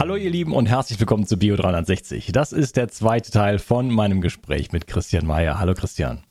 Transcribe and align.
Hallo 0.00 0.16
ihr 0.16 0.30
Lieben 0.30 0.54
und 0.54 0.64
herzlich 0.64 0.98
willkommen 0.98 1.26
zu 1.26 1.38
Bio 1.38 1.56
360. 1.56 2.32
Das 2.32 2.54
ist 2.54 2.78
der 2.78 2.88
zweite 2.88 3.30
Teil 3.30 3.58
von 3.58 3.90
meinem 3.90 4.22
Gespräch 4.22 4.72
mit 4.72 4.86
Christian 4.86 5.26
Mayer. 5.26 5.60
Hallo 5.60 5.74
Christian. 5.74 6.22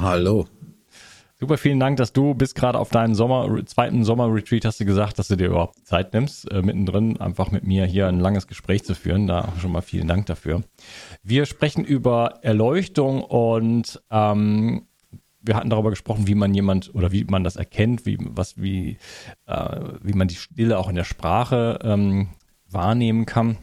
Hallo. 0.00 0.46
Super, 1.40 1.58
vielen 1.58 1.80
Dank, 1.80 1.96
dass 1.96 2.12
du 2.12 2.34
bis 2.34 2.54
gerade 2.54 2.78
auf 2.78 2.90
deinen 2.90 3.16
Sommer, 3.16 3.66
zweiten 3.66 4.04
Sommerretreat 4.04 4.64
hast 4.64 4.78
du 4.78 4.84
gesagt, 4.84 5.18
dass 5.18 5.26
du 5.26 5.34
dir 5.34 5.48
überhaupt 5.48 5.84
Zeit 5.84 6.14
nimmst, 6.14 6.48
äh, 6.52 6.62
mittendrin 6.62 7.20
einfach 7.20 7.50
mit 7.50 7.64
mir 7.64 7.84
hier 7.84 8.06
ein 8.06 8.20
langes 8.20 8.46
Gespräch 8.46 8.84
zu 8.84 8.94
führen. 8.94 9.26
Da 9.26 9.52
schon 9.60 9.72
mal 9.72 9.80
vielen 9.80 10.06
Dank 10.06 10.26
dafür. 10.26 10.62
Wir 11.24 11.46
sprechen 11.46 11.84
über 11.84 12.38
Erleuchtung 12.42 13.24
und 13.24 14.00
ähm, 14.08 14.86
wir 15.42 15.56
hatten 15.56 15.70
darüber 15.70 15.90
gesprochen, 15.90 16.26
wie 16.26 16.34
man 16.34 16.54
jemand 16.54 16.94
oder 16.94 17.12
wie 17.12 17.24
man 17.24 17.44
das 17.44 17.56
erkennt, 17.56 18.06
wie 18.06 18.18
was 18.20 18.60
wie 18.60 18.98
äh, 19.46 19.80
wie 20.02 20.12
man 20.12 20.28
die 20.28 20.34
Stille 20.34 20.78
auch 20.78 20.88
in 20.88 20.96
der 20.96 21.04
Sprache 21.04 21.78
ähm, 21.82 22.28
wahrnehmen 22.68 23.26
kann. 23.26 23.58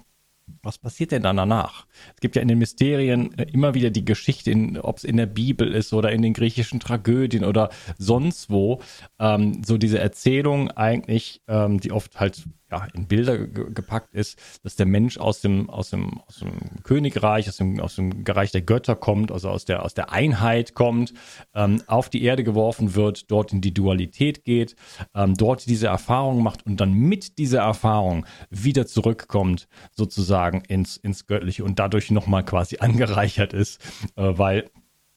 Was 0.64 0.78
passiert 0.78 1.12
denn 1.12 1.24
dann 1.24 1.38
danach? 1.38 1.88
Es 2.16 2.22
gibt 2.22 2.36
ja 2.36 2.42
in 2.42 2.48
den 2.48 2.58
Mysterien 2.58 3.38
äh, 3.38 3.48
immer 3.52 3.74
wieder 3.74 3.90
die 3.90 4.06
Geschichte, 4.06 4.54
ob 4.82 4.98
es 4.98 5.04
in 5.04 5.18
der 5.18 5.26
Bibel 5.26 5.74
ist 5.74 5.94
oder 5.94 6.12
in 6.12 6.22
den 6.22 6.34
griechischen 6.34 6.80
Tragödien 6.80 7.44
oder 7.44 7.70
sonst 7.98 8.50
wo, 8.50 8.82
ähm, 9.20 9.64
so 9.64 9.78
diese 9.78 10.00
Erzählung 10.00 10.72
eigentlich, 10.72 11.42
ähm, 11.48 11.80
die 11.80 11.92
oft 11.92 12.20
halt 12.20 12.44
ja, 12.72 12.86
in 12.94 13.08
Bilder 13.08 13.38
gepackt 13.38 14.14
ist, 14.14 14.38
dass 14.64 14.76
der 14.76 14.86
Mensch 14.86 15.18
aus 15.18 15.42
dem, 15.42 15.70
aus 15.70 15.90
dem, 15.92 16.20
aus 16.22 16.40
dem 16.40 16.84
Königreich, 16.84 17.48
aus 17.48 17.58
dem, 17.58 17.80
aus 17.80 17.96
dem 17.96 18.24
Bereich 18.24 18.52
der 18.52 18.62
Götter 18.62 18.96
kommt, 18.96 19.32
also 19.32 19.50
aus 19.50 19.66
der, 19.66 19.84
aus 19.84 19.94
der 19.94 20.12
Einheit 20.12 20.74
kommt, 20.74 21.14
ähm, 21.56 21.82
auf 21.88 22.10
die 22.10 22.24
Erde 22.24 22.44
geworfen 22.44 22.96
wird, 22.96 23.32
dort 23.32 23.54
in 23.54 23.62
die 23.62 23.74
Dualität 23.74 24.44
geht, 24.44 24.76
ähm, 25.16 25.36
dort 25.36 25.68
diese 25.68 25.88
Erfahrung 25.88 26.44
macht 26.44 26.66
und 26.66 26.82
dann 26.82 26.94
mit 26.94 27.38
dieser 27.38 27.62
Erfahrung 27.62 28.26
wieder 28.50 28.86
zurückkommt, 28.86 29.68
sozusagen 29.92 30.62
ins, 30.62 30.98
ins 30.98 31.26
Göttliche 31.26 31.64
und 31.64 31.80
dadurch 31.80 32.12
nochmal 32.12 32.44
quasi 32.44 32.78
angereichert 32.80 33.54
ist, 33.54 33.82
äh, 34.16 34.38
weil 34.38 34.70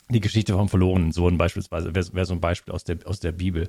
die 0.08 0.20
Geschichte 0.20 0.54
vom 0.54 0.68
verlorenen 0.68 1.12
Sohn 1.12 1.38
beispielsweise 1.38 1.94
wäre 1.94 2.12
wär 2.12 2.24
so 2.24 2.34
ein 2.34 2.40
Beispiel 2.40 2.74
aus 2.74 2.84
der, 2.84 2.98
aus 3.04 3.20
der 3.20 3.32
Bibel. 3.32 3.68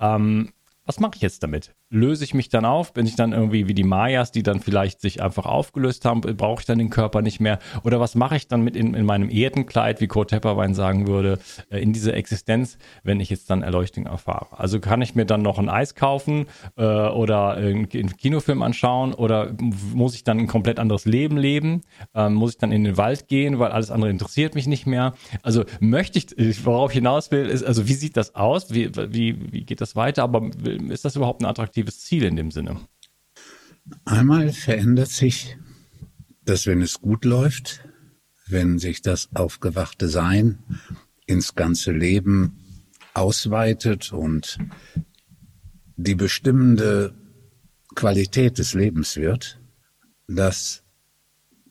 Ähm, 0.00 0.52
was 0.86 1.00
mache 1.00 1.12
ich 1.16 1.22
jetzt 1.22 1.42
damit? 1.42 1.74
Löse 1.90 2.22
ich 2.22 2.32
mich 2.32 2.48
dann 2.48 2.64
auf? 2.64 2.92
Bin 2.92 3.06
ich 3.06 3.16
dann 3.16 3.32
irgendwie 3.32 3.66
wie 3.66 3.74
die 3.74 3.84
Mayas, 3.84 4.30
die 4.30 4.44
dann 4.44 4.60
vielleicht 4.60 5.00
sich 5.00 5.20
einfach 5.20 5.44
aufgelöst 5.44 6.04
haben? 6.04 6.20
Brauche 6.20 6.60
ich 6.60 6.66
dann 6.66 6.78
den 6.78 6.90
Körper 6.90 7.22
nicht 7.22 7.40
mehr? 7.40 7.58
Oder 7.82 7.98
was 7.98 8.14
mache 8.14 8.36
ich 8.36 8.46
dann 8.46 8.62
mit 8.62 8.76
in, 8.76 8.94
in 8.94 9.04
meinem 9.04 9.28
Erdenkleid, 9.28 10.00
wie 10.00 10.06
Kurt 10.06 10.30
Tepperwein 10.30 10.74
sagen 10.74 11.08
würde, 11.08 11.38
äh, 11.70 11.82
in 11.82 11.92
dieser 11.92 12.14
Existenz, 12.14 12.78
wenn 13.02 13.18
ich 13.18 13.30
jetzt 13.30 13.50
dann 13.50 13.62
Erleuchtung 13.62 14.06
erfahre? 14.06 14.58
Also 14.58 14.78
kann 14.78 15.02
ich 15.02 15.16
mir 15.16 15.26
dann 15.26 15.42
noch 15.42 15.58
ein 15.58 15.68
Eis 15.68 15.96
kaufen 15.96 16.46
äh, 16.76 16.84
oder 16.84 17.54
einen 17.54 17.88
Kinofilm 17.88 18.62
anschauen 18.62 19.12
oder 19.12 19.54
muss 19.92 20.14
ich 20.14 20.22
dann 20.22 20.38
ein 20.38 20.46
komplett 20.46 20.78
anderes 20.78 21.04
Leben 21.04 21.36
leben? 21.36 21.82
Ähm, 22.14 22.34
muss 22.34 22.52
ich 22.52 22.58
dann 22.58 22.70
in 22.70 22.84
den 22.84 22.96
Wald 22.96 23.26
gehen, 23.26 23.58
weil 23.58 23.72
alles 23.72 23.90
andere 23.90 24.10
interessiert 24.10 24.54
mich 24.54 24.68
nicht 24.68 24.86
mehr? 24.86 25.14
Also 25.42 25.64
möchte 25.80 26.18
ich, 26.18 26.64
worauf 26.64 26.92
ich 26.92 26.96
hinaus 26.96 27.32
will, 27.32 27.46
ist, 27.46 27.64
also 27.64 27.88
wie 27.88 27.94
sieht 27.94 28.16
das 28.16 28.36
aus? 28.36 28.72
Wie, 28.72 28.94
wie, 28.94 29.52
wie 29.52 29.64
geht 29.64 29.80
das 29.80 29.96
weiter? 29.96 30.22
Aber 30.22 30.48
ist 30.90 31.04
das 31.04 31.16
überhaupt 31.16 31.42
ein 31.42 31.46
attraktives 31.46 32.00
Ziel 32.00 32.24
in 32.24 32.36
dem 32.36 32.50
Sinne? 32.50 32.80
Einmal 34.04 34.52
verändert 34.52 35.10
sich 35.10 35.56
dass 36.46 36.66
wenn 36.66 36.80
es 36.80 37.00
gut 37.00 37.24
läuft, 37.24 37.82
wenn 38.46 38.78
sich 38.78 39.02
das 39.02 39.28
aufgewachte 39.34 40.08
Sein 40.08 40.62
ins 41.26 41.56
ganze 41.56 41.90
Leben 41.90 42.86
ausweitet 43.12 44.12
und 44.12 44.58
die 45.96 46.14
bestimmende 46.14 47.14
Qualität 47.94 48.58
des 48.58 48.74
Lebens 48.74 49.16
wird, 49.16 49.60
dass 50.28 50.84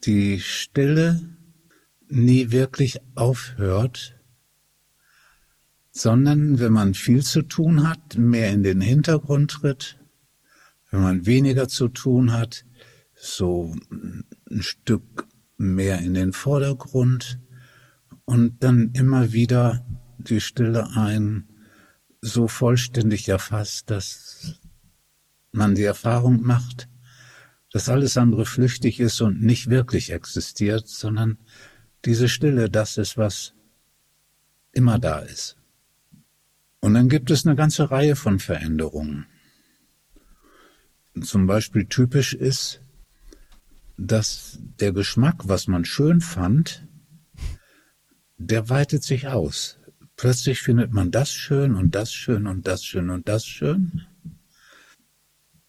die 0.04 0.40
Stille 0.42 1.38
nie 2.10 2.52
wirklich 2.52 3.00
aufhört, 3.16 4.15
sondern 5.96 6.60
wenn 6.60 6.74
man 6.74 6.94
viel 6.94 7.24
zu 7.24 7.42
tun 7.42 7.88
hat, 7.88 8.18
mehr 8.18 8.52
in 8.52 8.64
den 8.64 8.82
Hintergrund 8.82 9.50
tritt, 9.52 9.98
wenn 10.92 11.02
man 11.02 11.26
weniger 11.26 11.70
zu 11.70 11.88
tun 11.88 12.34
hat, 12.34 12.66
so 13.16 13.74
ein 13.90 14.62
Stück 14.62 15.26
mehr 15.56 16.00
in 16.00 16.14
den 16.14 16.34
Vordergrund 16.34 17.40
und 18.26 18.62
dann 18.62 18.92
immer 18.92 19.32
wieder 19.32 19.86
die 20.18 20.42
Stille 20.42 20.90
ein 20.98 21.48
so 22.20 22.50
vollständig 22.50 23.30
erfasst, 23.30 23.90
dass 23.90 24.60
man 25.54 25.76
die 25.76 25.84
Erfahrung 25.84 26.42
macht, 26.42 26.90
dass 27.72 27.88
alles 27.88 28.18
andere 28.18 28.46
flüchtig 28.46 29.00
ist 29.00 29.22
und 29.22 29.42
nicht 29.42 29.70
wirklich 29.70 30.12
existiert, 30.12 30.90
sondern 30.90 31.38
diese 32.04 32.28
Stille, 32.28 32.70
das 32.70 32.98
ist, 32.98 33.16
was 33.16 33.54
immer 34.74 35.00
da 35.00 35.20
ist. 35.20 35.56
Und 36.86 36.94
dann 36.94 37.10
gibt 37.10 37.32
es 37.32 37.48
eine 37.48 37.56
ganze 37.56 37.90
Reihe 37.90 38.16
von 38.16 38.38
Veränderungen. 38.38 39.26
Zum 41.20 41.48
Beispiel 41.48 41.88
typisch 41.88 42.36
ist, 42.36 42.84
dass 43.98 44.60
der 44.80 44.92
Geschmack, 44.94 45.48
was 45.48 45.66
man 45.66 45.84
schön 45.84 46.22
fand, 46.22 46.88
der 48.38 48.70
weitet 48.70 49.02
sich 49.02 49.30
aus. 49.30 49.80
Plötzlich 50.16 50.62
findet 50.62 50.94
man 50.94 51.10
das 51.10 51.32
schön 51.34 51.74
und 51.74 51.96
das 51.96 52.14
schön 52.14 52.46
und 52.46 52.68
das 52.68 52.86
schön 52.86 53.10
und 53.10 53.28
das 53.28 53.48
schön. 53.48 54.04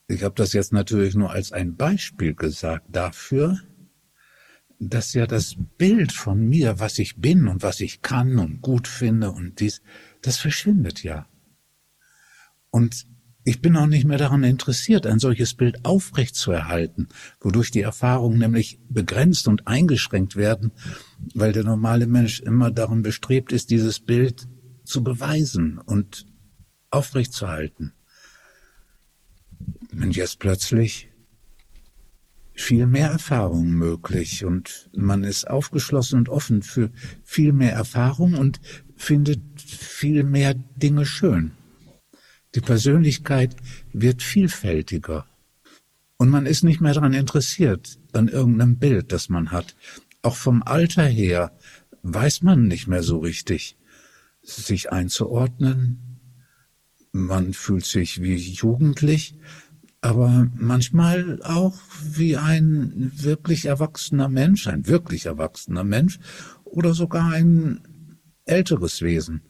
Ich 0.08 0.22
habe 0.22 0.34
das 0.34 0.52
jetzt 0.52 0.74
natürlich 0.74 1.14
nur 1.14 1.30
als 1.30 1.50
ein 1.50 1.76
Beispiel 1.76 2.34
gesagt 2.34 2.94
dafür, 2.94 3.58
dass 4.78 5.14
ja 5.14 5.26
das 5.26 5.56
Bild 5.78 6.12
von 6.12 6.46
mir, 6.46 6.78
was 6.78 6.98
ich 6.98 7.16
bin 7.16 7.48
und 7.48 7.62
was 7.62 7.80
ich 7.80 8.02
kann 8.02 8.38
und 8.38 8.60
gut 8.60 8.86
finde 8.86 9.30
und 9.30 9.60
dies, 9.60 9.80
das 10.22 10.38
verschwindet 10.38 11.02
ja. 11.02 11.26
Und 12.70 13.06
Ich 13.48 13.62
bin 13.62 13.76
auch 13.76 13.86
nicht 13.86 14.04
mehr 14.04 14.18
daran 14.18 14.42
interessiert, 14.42 15.06
ein 15.06 15.20
solches 15.20 15.54
Bild 15.54 15.84
aufrechtzuerhalten, 15.84 17.06
wodurch 17.40 17.70
die 17.70 17.80
Erfahrungen 17.80 18.40
nämlich 18.40 18.80
begrenzt 18.88 19.46
und 19.46 19.68
eingeschränkt 19.68 20.34
werden, 20.34 20.72
weil 21.32 21.52
der 21.52 21.62
normale 21.62 22.08
Mensch 22.08 22.40
immer 22.40 22.72
daran 22.72 23.02
bestrebt 23.02 23.52
ist, 23.52 23.70
dieses 23.70 24.00
Bild 24.00 24.48
zu 24.82 25.04
beweisen 25.04 25.78
und 25.78 26.26
aufrechtzuerhalten. 26.90 27.92
Und 29.92 30.16
jetzt 30.16 30.40
plötzlich 30.40 31.12
viel 32.52 32.88
mehr 32.88 33.10
Erfahrung 33.10 33.70
möglich 33.70 34.44
und 34.44 34.90
man 34.92 35.22
ist 35.22 35.48
aufgeschlossen 35.48 36.18
und 36.18 36.28
offen 36.30 36.62
für 36.62 36.90
viel 37.22 37.52
mehr 37.52 37.74
Erfahrung 37.74 38.34
und 38.34 38.60
findet 38.96 39.42
viel 39.60 40.24
mehr 40.24 40.54
Dinge 40.54 41.06
schön. 41.06 41.52
Die 42.54 42.60
Persönlichkeit 42.60 43.54
wird 43.92 44.22
vielfältiger. 44.22 45.26
Und 46.16 46.30
man 46.30 46.46
ist 46.46 46.64
nicht 46.64 46.80
mehr 46.80 46.94
daran 46.94 47.12
interessiert, 47.12 47.98
an 48.12 48.28
irgendeinem 48.28 48.78
Bild, 48.78 49.12
das 49.12 49.28
man 49.28 49.50
hat. 49.50 49.76
Auch 50.22 50.36
vom 50.36 50.62
Alter 50.62 51.04
her 51.04 51.52
weiß 52.02 52.42
man 52.42 52.66
nicht 52.66 52.86
mehr 52.86 53.02
so 53.02 53.18
richtig, 53.18 53.76
sich 54.42 54.90
einzuordnen. 54.90 56.18
Man 57.12 57.52
fühlt 57.52 57.84
sich 57.84 58.22
wie 58.22 58.36
jugendlich, 58.36 59.36
aber 60.00 60.48
manchmal 60.54 61.42
auch 61.42 61.78
wie 62.02 62.36
ein 62.36 63.12
wirklich 63.14 63.66
erwachsener 63.66 64.28
Mensch, 64.28 64.66
ein 64.68 64.86
wirklich 64.86 65.26
erwachsener 65.26 65.84
Mensch 65.84 66.18
oder 66.64 66.94
sogar 66.94 67.32
ein 67.32 67.80
älteres 68.46 69.02
Wesen. 69.02 69.42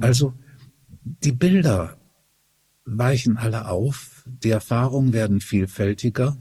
Also 0.00 0.34
die 1.04 1.32
Bilder 1.32 1.96
weichen 2.84 3.36
alle 3.36 3.68
auf, 3.68 4.24
die 4.26 4.50
Erfahrungen 4.50 5.12
werden 5.12 5.40
vielfältiger. 5.40 6.36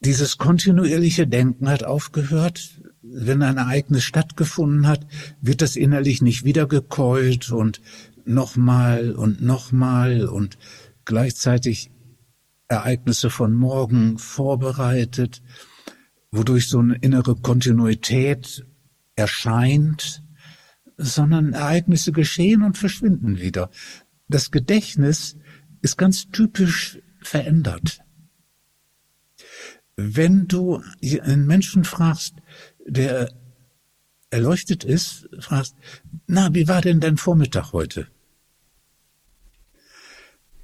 Dieses 0.00 0.38
kontinuierliche 0.38 1.26
Denken 1.26 1.68
hat 1.68 1.82
aufgehört. 1.82 2.80
Wenn 3.02 3.42
ein 3.42 3.56
Ereignis 3.56 4.04
stattgefunden 4.04 4.86
hat, 4.86 5.06
wird 5.40 5.62
das 5.62 5.76
innerlich 5.76 6.22
nicht 6.22 6.44
wiedergekeult 6.44 7.50
und 7.50 7.80
nochmal 8.24 9.12
und 9.12 9.40
nochmal 9.40 10.26
und 10.26 10.58
gleichzeitig 11.04 11.90
Ereignisse 12.68 13.30
von 13.30 13.54
morgen 13.54 14.18
vorbereitet, 14.18 15.42
wodurch 16.32 16.68
so 16.68 16.80
eine 16.80 16.96
innere 16.96 17.36
Kontinuität 17.36 18.66
erscheint, 19.14 20.22
sondern 20.96 21.52
Ereignisse 21.52 22.12
geschehen 22.12 22.62
und 22.62 22.78
verschwinden 22.78 23.38
wieder 23.38 23.70
das 24.28 24.50
Gedächtnis 24.50 25.36
ist 25.82 25.96
ganz 25.96 26.28
typisch 26.30 26.98
verändert. 27.20 28.00
Wenn 29.96 30.46
du 30.46 30.82
einen 31.22 31.46
Menschen 31.46 31.84
fragst, 31.84 32.34
der 32.86 33.32
erleuchtet 34.30 34.84
ist, 34.84 35.28
fragst, 35.38 35.76
na, 36.26 36.52
wie 36.54 36.68
war 36.68 36.82
denn 36.82 37.00
dein 37.00 37.16
Vormittag 37.16 37.72
heute? 37.72 38.08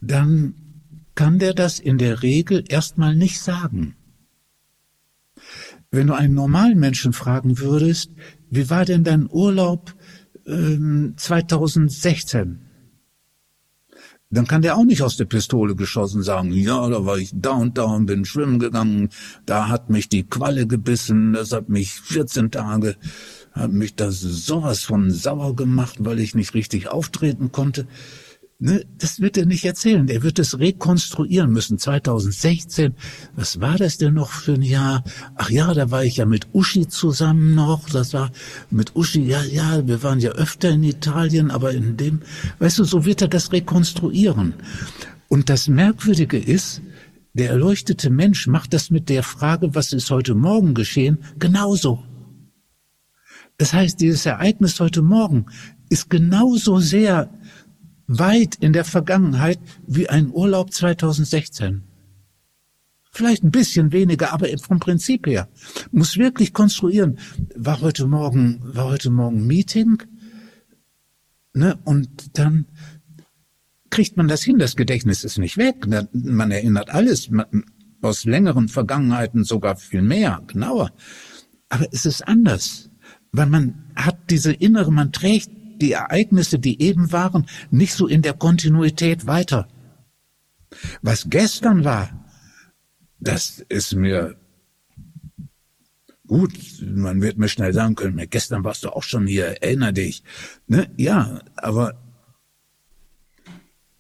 Dann 0.00 0.55
kann 1.14 1.38
der 1.38 1.55
das 1.55 1.79
in 1.79 1.99
der 1.99 2.23
Regel 2.23 2.64
erstmal 2.69 3.14
nicht 3.14 3.40
sagen. 3.40 3.96
Wenn 5.90 6.08
du 6.08 6.14
einen 6.14 6.34
normalen 6.34 6.79
Menschen 6.79 7.12
fragen 7.12 7.58
würdest, 7.58 8.11
wie 8.50 8.69
war 8.70 8.84
denn 8.84 9.05
dein 9.05 9.31
Urlaub 9.31 9.94
ähm, 10.47 11.15
2016? 11.17 12.59
dann 14.33 14.47
kann 14.47 14.62
der 14.62 14.77
auch 14.77 14.85
nicht 14.85 15.03
aus 15.03 15.19
der 15.19 15.27
Pistole 15.27 15.77
geschossen 15.77 16.23
sagen, 16.23 16.53
ja, 16.53 16.89
da 16.89 17.05
war 17.05 17.19
ich 17.19 17.31
da 17.35 17.50
und 17.50 18.06
bin 18.06 18.25
schwimmen 18.25 18.59
gegangen, 18.59 19.11
da 19.44 19.69
hat 19.69 19.91
mich 19.91 20.09
die 20.09 20.25
Qualle 20.25 20.67
gebissen, 20.67 21.35
das 21.35 21.53
hat 21.53 21.69
mich 21.69 21.93
14 22.00 22.50
Tage, 22.50 22.97
hat 23.53 23.73
mich 23.73 23.94
das 23.94 24.21
sowas 24.21 24.85
von 24.85 25.11
sauer 25.11 25.55
gemacht, 25.55 25.97
weil 25.99 26.19
ich 26.19 26.35
nicht 26.35 26.55
richtig 26.55 26.89
auftreten 26.89 27.53
konnte. 27.53 27.87
Ne, 28.64 28.87
das 28.97 29.19
wird 29.19 29.37
er 29.37 29.44
nicht 29.44 29.64
erzählen. 29.64 30.06
Er 30.06 30.23
wird 30.23 30.38
es 30.38 30.56
rekonstruieren 30.56 31.50
müssen. 31.50 31.79
2016, 31.79 32.94
was 33.35 33.61
war 33.61 33.76
das 33.76 33.99
denn 33.99 34.14
noch 34.14 34.31
für 34.31 34.53
ein 34.53 34.62
Jahr? 34.62 35.03
Ach 35.35 35.50
ja, 35.50 35.75
da 35.75 35.91
war 35.91 36.05
ich 36.05 36.19
ja 36.19 36.26
mit 36.26 36.47
Uschi 36.53 36.87
zusammen 36.87 37.56
noch. 37.56 37.91
Das 37.91 38.14
war 38.14 38.31
mit 38.70 38.94
Uschi, 38.94 39.25
ja, 39.25 39.43
ja, 39.43 39.85
wir 39.88 40.05
waren 40.05 40.20
ja 40.20 40.31
öfter 40.31 40.70
in 40.70 40.85
Italien, 40.85 41.50
aber 41.50 41.73
in 41.73 41.97
dem, 41.97 42.20
weißt 42.61 42.79
du, 42.79 42.85
so 42.85 43.05
wird 43.05 43.20
er 43.23 43.26
das 43.26 43.50
rekonstruieren. 43.50 44.55
Und 45.26 45.49
das 45.49 45.67
Merkwürdige 45.67 46.38
ist, 46.38 46.82
der 47.32 47.50
erleuchtete 47.50 48.11
Mensch 48.11 48.47
macht 48.47 48.75
das 48.75 48.91
mit 48.91 49.08
der 49.08 49.25
Frage, 49.25 49.75
was 49.75 49.93
ist 49.93 50.08
heute 50.12 50.37
Morgen 50.37 50.75
geschehen, 50.75 51.19
genauso. 51.37 52.05
Das 53.58 53.73
heißt, 53.73 54.00
dieses 54.00 54.25
Ereignis 54.25 54.79
heute 54.79 55.03
Morgen 55.03 55.47
ist 55.93 56.08
genauso 56.08 56.79
sehr 56.79 57.29
weit 58.06 58.56
in 58.56 58.72
der 58.72 58.84
Vergangenheit 58.84 59.58
wie 59.87 60.08
ein 60.08 60.31
Urlaub 60.31 60.72
2016. 60.72 61.82
Vielleicht 63.14 63.44
ein 63.44 63.50
bisschen 63.50 63.93
weniger, 63.93 64.32
aber 64.32 64.49
vom 64.58 64.78
Prinzip 64.78 65.26
her. 65.26 65.49
Muss 65.90 66.16
wirklich 66.16 66.54
konstruieren. 66.54 67.19
War 67.54 67.81
heute 67.82 68.06
Morgen, 68.06 68.60
war 68.62 68.87
heute 68.87 69.10
Morgen 69.10 69.46
Meeting? 69.46 70.02
Ne? 71.52 71.78
Und 71.84 72.38
dann 72.38 72.66
kriegt 73.90 74.16
man 74.16 74.28
das 74.28 74.43
hin. 74.43 74.58
Das 74.58 74.76
Gedächtnis 74.76 75.25
ist 75.25 75.38
nicht 75.38 75.58
weg. 75.58 75.87
Man 76.12 76.50
erinnert 76.50 76.88
alles 76.90 77.31
aus 78.00 78.25
längeren 78.25 78.69
Vergangenheiten 78.69 79.44
sogar 79.44 79.76
viel 79.76 80.02
mehr, 80.02 80.43
genauer. 80.46 80.93
Aber 81.69 81.87
es 81.93 82.06
ist 82.06 82.26
anders, 82.26 82.90
weil 83.31 83.46
man 83.46 83.84
hat 83.94 84.31
diese 84.31 84.52
innere, 84.52 84.90
man 84.90 85.12
trägt 85.12 85.50
die 85.82 85.93
Ereignisse, 85.93 86.58
die 86.58 86.81
eben 86.81 87.12
waren, 87.12 87.46
nicht 87.70 87.94
so 87.94 88.06
in 88.06 88.23
der 88.23 88.34
Kontinuität 88.34 89.26
weiter. 89.26 89.69
Was 91.02 91.29
gestern 91.29 91.84
war, 91.84 92.08
das 93.19 93.64
ist 93.69 93.94
mir 93.94 94.37
gut, 96.26 96.52
man 96.81 97.20
wird 97.20 97.37
mir 97.37 97.49
schnell 97.49 97.75
sagen 97.75 97.94
können, 97.94 98.25
gestern 98.31 98.64
warst 98.64 98.84
du 98.84 98.90
auch 98.90 99.02
schon 99.02 99.26
hier, 99.26 99.62
erinnere 99.62 99.93
dich. 99.93 100.23
Ne? 100.67 100.88
Ja, 100.96 101.40
aber 101.56 102.00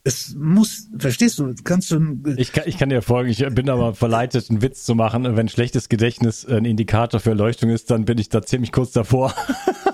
es 0.04 0.34
muss, 0.34 0.88
verstehst 0.98 1.38
du, 1.38 1.54
kannst 1.62 1.90
du. 1.90 2.18
Ich 2.36 2.52
kann, 2.52 2.64
ich 2.66 2.78
kann 2.78 2.88
dir 2.88 3.02
folgen, 3.02 3.30
ich 3.30 3.44
bin 3.54 3.68
aber 3.68 3.94
verleitet, 3.94 4.50
einen 4.50 4.62
Witz 4.62 4.84
zu 4.84 4.94
machen. 4.94 5.36
Wenn 5.36 5.48
schlechtes 5.48 5.88
Gedächtnis 5.88 6.44
ein 6.44 6.64
Indikator 6.64 7.20
für 7.20 7.30
Erleuchtung 7.30 7.70
ist, 7.70 7.90
dann 7.90 8.04
bin 8.04 8.18
ich 8.18 8.28
da 8.28 8.42
ziemlich 8.42 8.72
kurz 8.72 8.92
davor. 8.92 9.34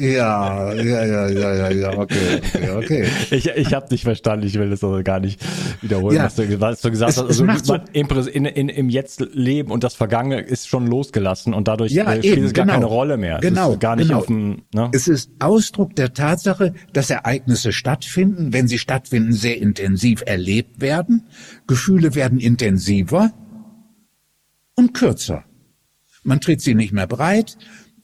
Ja, 0.00 0.72
ja, 0.74 1.04
ja, 1.04 1.28
ja, 1.28 1.54
ja, 1.54 1.70
ja, 1.70 1.98
okay, 1.98 2.40
okay, 2.54 2.70
okay. 2.70 3.04
Ich, 3.30 3.46
ich 3.46 3.74
habe 3.74 3.88
dich 3.88 4.02
verstanden, 4.02 4.46
ich 4.46 4.54
will 4.54 4.70
das 4.70 4.84
also 4.84 5.02
gar 5.02 5.20
nicht 5.20 5.40
wiederholen, 5.82 6.16
ja. 6.16 6.24
was, 6.24 6.34
du, 6.36 6.60
was 6.60 6.80
du 6.80 6.90
gesagt 6.90 7.12
es, 7.12 7.18
hast. 7.18 7.26
Also 7.26 7.44
man, 7.44 7.86
in, 8.26 8.44
in, 8.44 8.68
im 8.68 8.90
Jetzt 8.90 9.20
leben 9.32 9.70
und 9.70 9.84
das 9.84 9.94
Vergangene 9.94 10.40
ist 10.40 10.68
schon 10.68 10.86
losgelassen 10.86 11.54
und 11.54 11.68
dadurch 11.68 11.92
ja, 11.92 12.12
äh, 12.12 12.18
spielt 12.18 12.44
es 12.44 12.52
gar 12.52 12.66
genau. 12.66 12.74
keine 12.74 12.86
Rolle 12.86 13.16
mehr. 13.16 13.38
Genau, 13.40 13.76
gar 13.76 13.96
nicht 13.96 14.08
genau. 14.08 14.20
auf 14.20 14.26
dem, 14.26 14.62
ne? 14.74 14.90
Es 14.92 15.08
ist 15.08 15.30
Ausdruck 15.38 15.96
der 15.96 16.12
Tatsache, 16.12 16.74
dass 16.92 17.10
Ereignisse 17.10 17.72
stattfinden, 17.72 18.52
wenn 18.52 18.68
sie 18.68 18.78
stattfinden, 18.78 19.32
sehr 19.32 19.58
intensiv 19.58 20.22
erlebt 20.26 20.80
werden. 20.80 21.26
Gefühle 21.66 22.14
werden 22.14 22.40
intensiver 22.40 23.32
und 24.74 24.94
kürzer. 24.94 25.44
Man 26.22 26.40
tritt 26.40 26.60
sie 26.60 26.74
nicht 26.74 26.92
mehr 26.92 27.06
breit, 27.06 27.56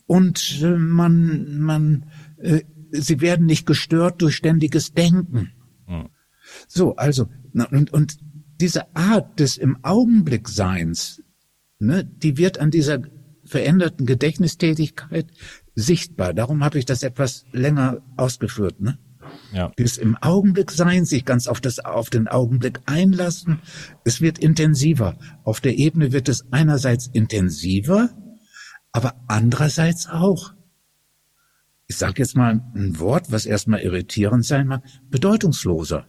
und 0.07 0.61
äh, 0.63 0.77
man, 0.77 1.59
man, 1.61 2.07
äh, 2.39 2.63
sie 2.91 3.21
werden 3.21 3.47
nicht 3.47 3.67
gestört 3.67 4.23
durch 4.23 4.37
ständiges 4.37 4.93
Denken. 4.93 5.53
Hm. 5.87 6.09
So, 6.69 6.97
also, 6.97 7.29
und, 7.71 7.93
und 7.93 8.19
diese 8.61 8.95
Art 8.95 9.41
des 9.41 9.57
im 9.57 9.83
Augenblick 9.83 10.49
Seins, 10.49 11.23
ne, 11.79 12.05
die 12.05 12.37
wird 12.37 12.59
an 12.59 12.71
dieser 12.71 13.03
veränderten 13.45 14.07
Gedächtnistätigkeit 14.07 15.27
sichtbar. 15.75 16.33
Darum 16.35 16.65
habe 16.65 16.79
ich 16.79 16.87
das 16.87 17.03
etwas 17.03 17.45
länger 17.53 18.03
ausgeführt, 18.17 18.81
ne? 18.81 18.99
Ja. 19.53 19.73
Dieses 19.79 19.99
im 19.99 20.17
Augenblick 20.17 20.71
sein, 20.71 21.05
sich 21.05 21.25
ganz 21.25 21.49
auf 21.49 21.61
das, 21.61 21.79
auf 21.79 22.11
den 22.11 22.29
Augenblick 22.29 22.81
einlassen. 22.87 23.61
Es 24.05 24.21
wird 24.21 24.39
intensiver. 24.39 25.17
Auf 25.45 25.61
der 25.61 25.77
Ebene 25.79 26.13
wird 26.13 26.29
es 26.29 26.45
einerseits 26.53 27.09
intensiver, 27.09 28.11
aber 28.95 29.17
andererseits 29.27 30.09
auch, 30.09 30.55
ich 31.89 31.97
sage 31.97 32.15
jetzt 32.19 32.37
mal 32.37 32.63
ein 32.75 32.99
Wort, 33.01 33.31
was 33.33 33.45
erstmal 33.45 33.81
irritierend 33.81 34.47
sein 34.47 34.69
mag, 34.69 34.83
bedeutungsloser. 35.11 36.07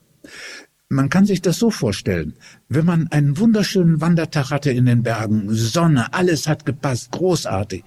Man 0.88 1.10
kann 1.10 1.26
sich 1.26 1.42
das 1.42 1.58
so 1.58 1.72
vorstellen, 1.72 2.36
wenn 2.70 2.86
man 2.86 3.08
einen 3.08 3.40
wunderschönen 3.40 4.02
Wandertag 4.02 4.52
hatte 4.52 4.70
in 4.70 4.86
den 4.86 5.02
Bergen, 5.02 5.48
Sonne, 5.50 6.14
alles 6.14 6.48
hat 6.48 6.68
gepasst, 6.68 7.12
großartig. 7.12 7.84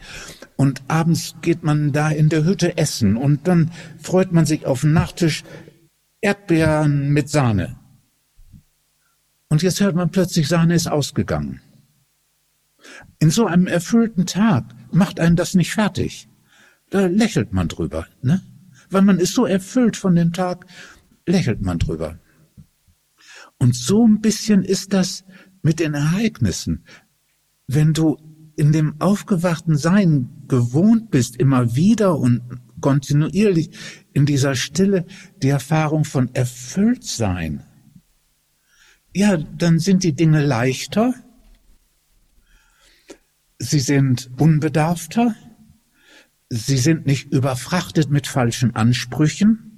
Und 0.56 0.82
abends 0.88 1.36
geht 1.42 1.62
man 1.62 1.92
da 1.92 2.10
in 2.10 2.28
der 2.28 2.44
Hütte 2.44 2.76
essen 2.76 3.16
und 3.16 3.46
dann 3.46 3.70
freut 4.02 4.32
man 4.32 4.46
sich 4.46 4.66
auf 4.66 4.80
den 4.80 4.94
Nachtisch 4.94 5.44
Erdbeeren 6.20 7.10
mit 7.10 7.30
Sahne. 7.30 7.76
Und 9.48 9.62
jetzt 9.62 9.80
hört 9.80 9.94
man 9.94 10.10
plötzlich, 10.10 10.48
Sahne 10.48 10.74
ist 10.74 10.88
ausgegangen. 10.88 11.60
In 13.20 13.30
so 13.30 13.46
einem 13.46 13.68
erfüllten 13.68 14.26
Tag 14.26 14.64
macht 14.92 15.20
einen 15.20 15.36
das 15.36 15.54
nicht 15.54 15.72
fertig. 15.72 16.28
Da 16.90 17.06
lächelt 17.06 17.52
man 17.52 17.68
drüber, 17.68 18.06
ne? 18.22 18.42
Weil 18.90 19.02
man 19.02 19.18
ist 19.18 19.34
so 19.34 19.44
erfüllt 19.44 19.96
von 19.96 20.14
dem 20.14 20.32
Tag, 20.32 20.66
lächelt 21.26 21.60
man 21.60 21.78
drüber. 21.78 22.18
Und 23.58 23.74
so 23.74 24.06
ein 24.06 24.20
bisschen 24.20 24.62
ist 24.62 24.92
das 24.92 25.24
mit 25.62 25.80
den 25.80 25.94
Ereignissen. 25.94 26.84
Wenn 27.66 27.92
du 27.92 28.16
in 28.56 28.72
dem 28.72 29.00
aufgewachten 29.00 29.76
Sein 29.76 30.44
gewohnt 30.48 31.10
bist, 31.10 31.36
immer 31.36 31.76
wieder 31.76 32.18
und 32.18 32.42
kontinuierlich 32.80 33.70
in 34.12 34.24
dieser 34.24 34.54
Stille 34.54 35.04
die 35.42 35.48
Erfahrung 35.48 36.04
von 36.04 36.34
Erfülltsein, 36.34 37.62
ja, 39.14 39.36
dann 39.36 39.78
sind 39.78 40.04
die 40.04 40.14
Dinge 40.14 40.44
leichter, 40.44 41.14
sie 43.58 43.80
sind 43.80 44.30
unbedarfter, 44.38 45.34
sie 46.48 46.78
sind 46.78 47.06
nicht 47.06 47.32
überfrachtet 47.32 48.10
mit 48.10 48.26
falschen 48.26 48.74
Ansprüchen, 48.74 49.68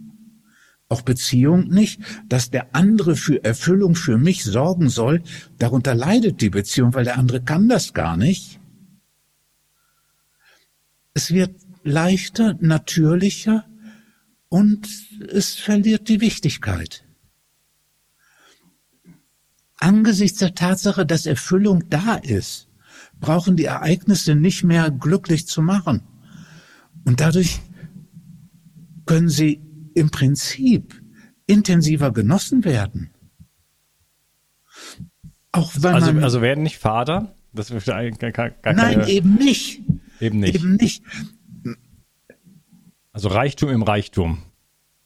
auch 0.89 1.03
Beziehung 1.03 1.69
nicht, 1.69 2.01
dass 2.29 2.51
der 2.51 2.75
andere 2.75 3.15
für 3.17 3.43
Erfüllung 3.45 3.95
für 3.95 4.19
mich 4.19 4.45
sorgen 4.45 4.89
soll, 4.89 5.23
darunter 5.59 5.95
leidet 5.95 6.41
die 6.41 6.51
Beziehung, 6.51 6.95
weil 6.95 7.05
der 7.05 7.17
andere 7.17 7.43
kann 7.43 7.69
das 7.69 7.95
gar 7.95 8.17
nicht. 8.17 8.59
Es 11.15 11.33
wird 11.33 11.55
leichter, 11.85 12.57
natürlicher 12.61 13.65
und 14.49 14.89
es 15.33 15.55
verliert 15.55 16.09
die 16.09 16.21
Wichtigkeit. 16.21 17.05
Angesichts 19.77 20.39
der 20.41 20.55
Tatsache, 20.55 21.07
dass 21.07 21.25
Erfüllung 21.25 21.89
da 21.89 22.17
ist, 22.17 22.70
brauchen 23.21 23.57
die 23.57 23.65
Ereignisse 23.65 24.35
nicht 24.35 24.65
mehr 24.65 24.91
glücklich 24.91 25.47
zu 25.47 25.63
machen. 25.63 26.03
Und 27.05 27.21
dadurch 27.21 27.61
können 29.07 29.29
sie 29.29 29.61
im 29.95 30.11
Prinzip 30.11 31.01
intensiver 31.47 32.13
genossen 32.13 32.65
werden. 32.65 33.11
Auch 35.53 35.73
wenn 35.77 35.95
also, 35.95 36.13
man, 36.13 36.25
also 36.25 36.43
werden 36.43 36.63
nicht 36.63 36.79
Vater? 36.79 37.35
Das 37.53 37.71
ist 37.71 37.87
gar, 37.87 38.11
gar, 38.11 38.51
gar 38.51 38.73
Nein, 38.73 39.07
eben 39.09 39.35
nicht. 39.35 39.83
Eben 40.21 40.39
nicht. 40.39 40.55
Eben 40.55 40.77
nicht. 40.77 41.03
Also 43.13 43.29
Reichtum 43.29 43.71
im 43.71 43.83
Reichtum. 43.83 44.43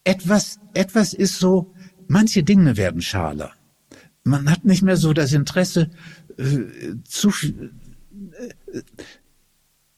Etwas, 0.04 0.60
etwas 0.74 1.14
ist 1.14 1.38
so, 1.38 1.72
manche 2.08 2.42
Dinge 2.42 2.76
werden 2.76 3.00
schaler. 3.00 3.52
Man 4.22 4.50
hat 4.50 4.64
nicht 4.64 4.82
mehr 4.82 4.96
so 4.96 5.14
das 5.14 5.32
Interesse, 5.32 5.90
äh, 6.36 6.96
zu, 7.04 7.32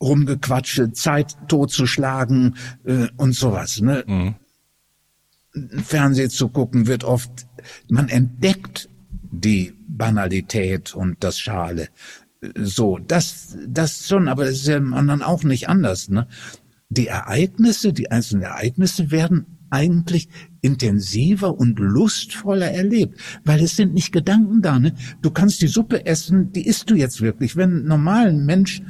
rumgequatsche, 0.00 0.92
Zeit 0.92 1.36
totzuschlagen 1.48 2.56
äh, 2.84 3.08
und 3.16 3.34
sowas. 3.34 3.80
Ne? 3.80 4.04
Mhm. 4.06 4.34
Fernsehen 5.82 6.30
zu 6.30 6.48
gucken 6.48 6.86
wird 6.86 7.04
oft, 7.04 7.46
man 7.88 8.08
entdeckt 8.08 8.88
die 9.22 9.72
Banalität 9.88 10.94
und 10.94 11.24
das 11.24 11.38
Schale. 11.38 11.88
So, 12.54 12.98
das, 12.98 13.56
das 13.66 14.06
schon, 14.06 14.28
aber 14.28 14.44
das 14.44 14.56
ist 14.56 14.66
ja 14.66 14.76
im 14.76 14.92
anderen 14.92 15.22
auch 15.22 15.42
nicht 15.44 15.68
anders. 15.68 16.10
Ne? 16.10 16.28
Die 16.90 17.06
Ereignisse, 17.06 17.92
die 17.92 18.10
einzelnen 18.10 18.42
Ereignisse 18.42 19.10
werden 19.10 19.55
eigentlich 19.76 20.28
intensiver 20.62 21.56
und 21.56 21.78
lustvoller 21.78 22.70
erlebt, 22.70 23.20
weil 23.44 23.62
es 23.62 23.76
sind 23.76 23.94
nicht 23.94 24.12
Gedanken 24.12 24.62
da. 24.62 24.78
Ne? 24.78 24.94
Du 25.22 25.30
kannst 25.30 25.60
die 25.62 25.68
Suppe 25.68 26.06
essen, 26.06 26.52
die 26.52 26.66
isst 26.66 26.90
du 26.90 26.94
jetzt 26.94 27.20
wirklich. 27.20 27.56
Wenn 27.56 27.78
ein 27.78 27.84
normaler 27.84 28.32
Mensch 28.32 28.82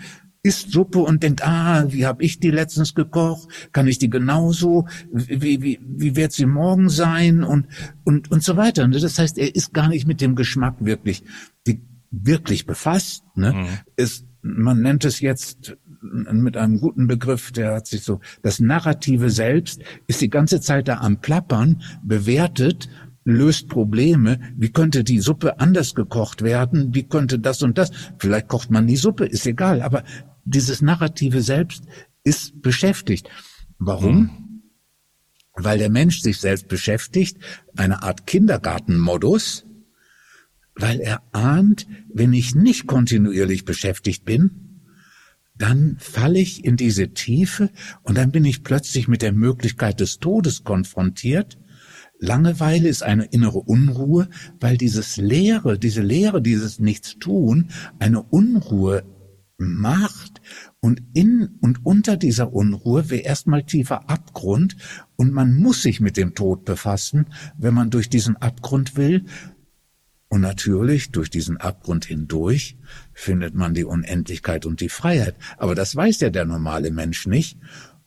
isst 0.43 0.71
Suppe 0.71 1.01
und 1.01 1.25
denkt, 1.25 1.45
ah, 1.45 1.87
wie 1.89 2.07
habe 2.07 2.23
ich 2.23 2.39
die 2.39 2.51
letztens 2.51 2.95
gekocht? 2.95 3.49
Kann 3.73 3.89
ich 3.89 3.99
die 3.99 4.09
genauso? 4.09 4.87
Wie, 5.13 5.61
wie, 5.61 5.81
wie 5.83 6.15
wird 6.15 6.33
sie 6.33 6.47
morgen 6.47 6.89
sein? 6.89 7.43
Und, 7.43 7.67
und, 8.05 8.31
und 8.31 8.45
so 8.45 8.57
weiter. 8.57 8.87
Ne? 8.87 9.01
Das 9.01 9.19
heißt, 9.19 9.39
er 9.39 9.55
ist 9.55 9.75
gar 9.75 9.89
nicht 9.89 10.07
mit 10.07 10.21
dem 10.21 10.37
Geschmack 10.37 10.77
wirklich, 10.79 11.25
wirklich 12.13 12.65
befasst. 12.65 13.25
Ne? 13.35 13.53
Mhm. 13.53 13.67
Ist, 13.97 14.26
man 14.47 14.81
nennt 14.81 15.05
es 15.05 15.21
jetzt 15.21 15.77
mit 16.01 16.57
einem 16.57 16.81
guten 16.81 17.07
Begriff, 17.07 17.53
der 17.53 17.75
hat 17.75 17.87
sich 17.87 18.03
so, 18.03 18.21
das 18.43 18.61
Narrative 18.61 19.31
selbst 19.31 19.83
ist 20.07 20.21
die 20.21 20.31
ganze 20.31 20.61
Zeit 20.61 20.89
da 20.89 20.99
am 20.99 21.21
Plappern, 21.21 21.83
bewertet, 22.03 22.89
löst 23.25 23.69
Probleme. 23.69 24.39
Wie 24.57 24.71
könnte 24.71 25.03
die 25.03 25.19
Suppe 25.19 25.59
anders 25.59 25.95
gekocht 25.95 26.43
werden? 26.43 26.95
Wie 26.95 27.03
könnte 27.03 27.39
das 27.39 27.63
und 27.63 27.77
das? 27.77 27.91
Vielleicht 28.19 28.49
kocht 28.49 28.71
man 28.71 28.87
die 28.87 28.97
Suppe, 28.97 29.27
ist 29.27 29.47
egal. 29.47 29.83
Aber 29.83 30.05
dieses 30.45 30.81
Narrative 30.81 31.43
selbst 31.43 31.85
ist 32.23 32.63
beschäftigt. 32.63 33.29
Warum? 33.79 34.17
Mhm. 34.17 34.31
Weil 35.55 35.79
der 35.79 35.91
Mensch 35.91 36.21
sich 36.21 36.39
selbst 36.39 36.69
beschäftigt, 36.69 37.39
eine 37.77 38.03
Art 38.03 38.27
Kindergartenmodus, 38.27 39.66
weil 40.77 41.01
er 41.01 41.23
ahnt, 41.33 41.87
wenn 42.13 42.33
ich 42.33 42.55
nicht 42.55 42.87
kontinuierlich 42.87 43.65
beschäftigt 43.65 44.25
bin, 44.25 44.51
dann 45.59 45.97
falle 45.99 46.39
ich 46.39 46.65
in 46.65 46.77
diese 46.77 47.15
Tiefe 47.15 47.71
und 48.03 48.17
dann 48.19 48.31
bin 48.31 48.45
ich 48.45 48.63
plötzlich 48.63 49.09
mit 49.09 49.23
der 49.23 49.33
Möglichkeit 49.33 50.01
des 50.01 50.19
Todes 50.19 50.65
konfrontiert. 50.65 51.59
Langeweile 52.19 52.89
ist 52.89 53.03
eine 53.03 53.25
innere 53.25 53.59
Unruhe, 53.61 54.29
weil 54.61 54.77
dieses 54.77 55.17
Leere, 55.17 55.79
diese 55.79 56.03
Leere, 56.03 56.43
dieses 56.43 56.79
Nichtstun 56.79 57.71
eine 57.99 58.23
Unruhe 58.23 59.05
macht 59.59 60.43
und 60.81 61.03
in 61.15 61.57
und 61.61 61.85
unter 61.85 62.19
dieser 62.19 62.53
Unruhe 62.53 63.09
wäre 63.09 63.23
erstmal 63.23 63.65
tiefer 63.65 64.11
Abgrund 64.11 64.77
und 65.17 65.33
man 65.33 65.57
muss 65.57 65.83
sich 65.83 66.01
mit 66.01 66.19
dem 66.19 66.35
Tod 66.35 66.67
befassen, 66.67 67.27
wenn 67.57 67.73
man 67.73 67.91
durch 67.91 68.11
diesen 68.11 68.37
Abgrund 68.37 68.97
will. 68.97 69.25
Und 70.29 70.41
natürlich 70.41 71.13
durch 71.13 71.31
diesen 71.31 71.57
Abgrund 71.57 72.05
hindurch 72.05 72.77
findet 73.13 73.55
man 73.55 73.75
die 73.75 73.85
Unendlichkeit 73.85 74.67
und 74.67 74.81
die 74.81 74.89
Freiheit. 74.89 75.37
Aber 75.57 75.75
das 75.75 75.95
weiß 75.95 76.21
ja 76.21 76.31
der 76.31 76.45
normale 76.45 76.91
Mensch 76.91 77.27
nicht 77.27 77.59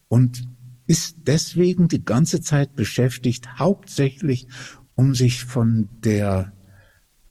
und 0.10 0.48
ist 0.86 1.18
deswegen 1.28 1.88
die 1.88 2.04
ganze 2.04 2.42
Zeit 2.42 2.76
beschäftigt, 2.76 3.60
hauptsächlich 3.60 4.48
um 4.96 5.16
sich 5.16 5.46
von 5.46 5.88
der 6.04 6.52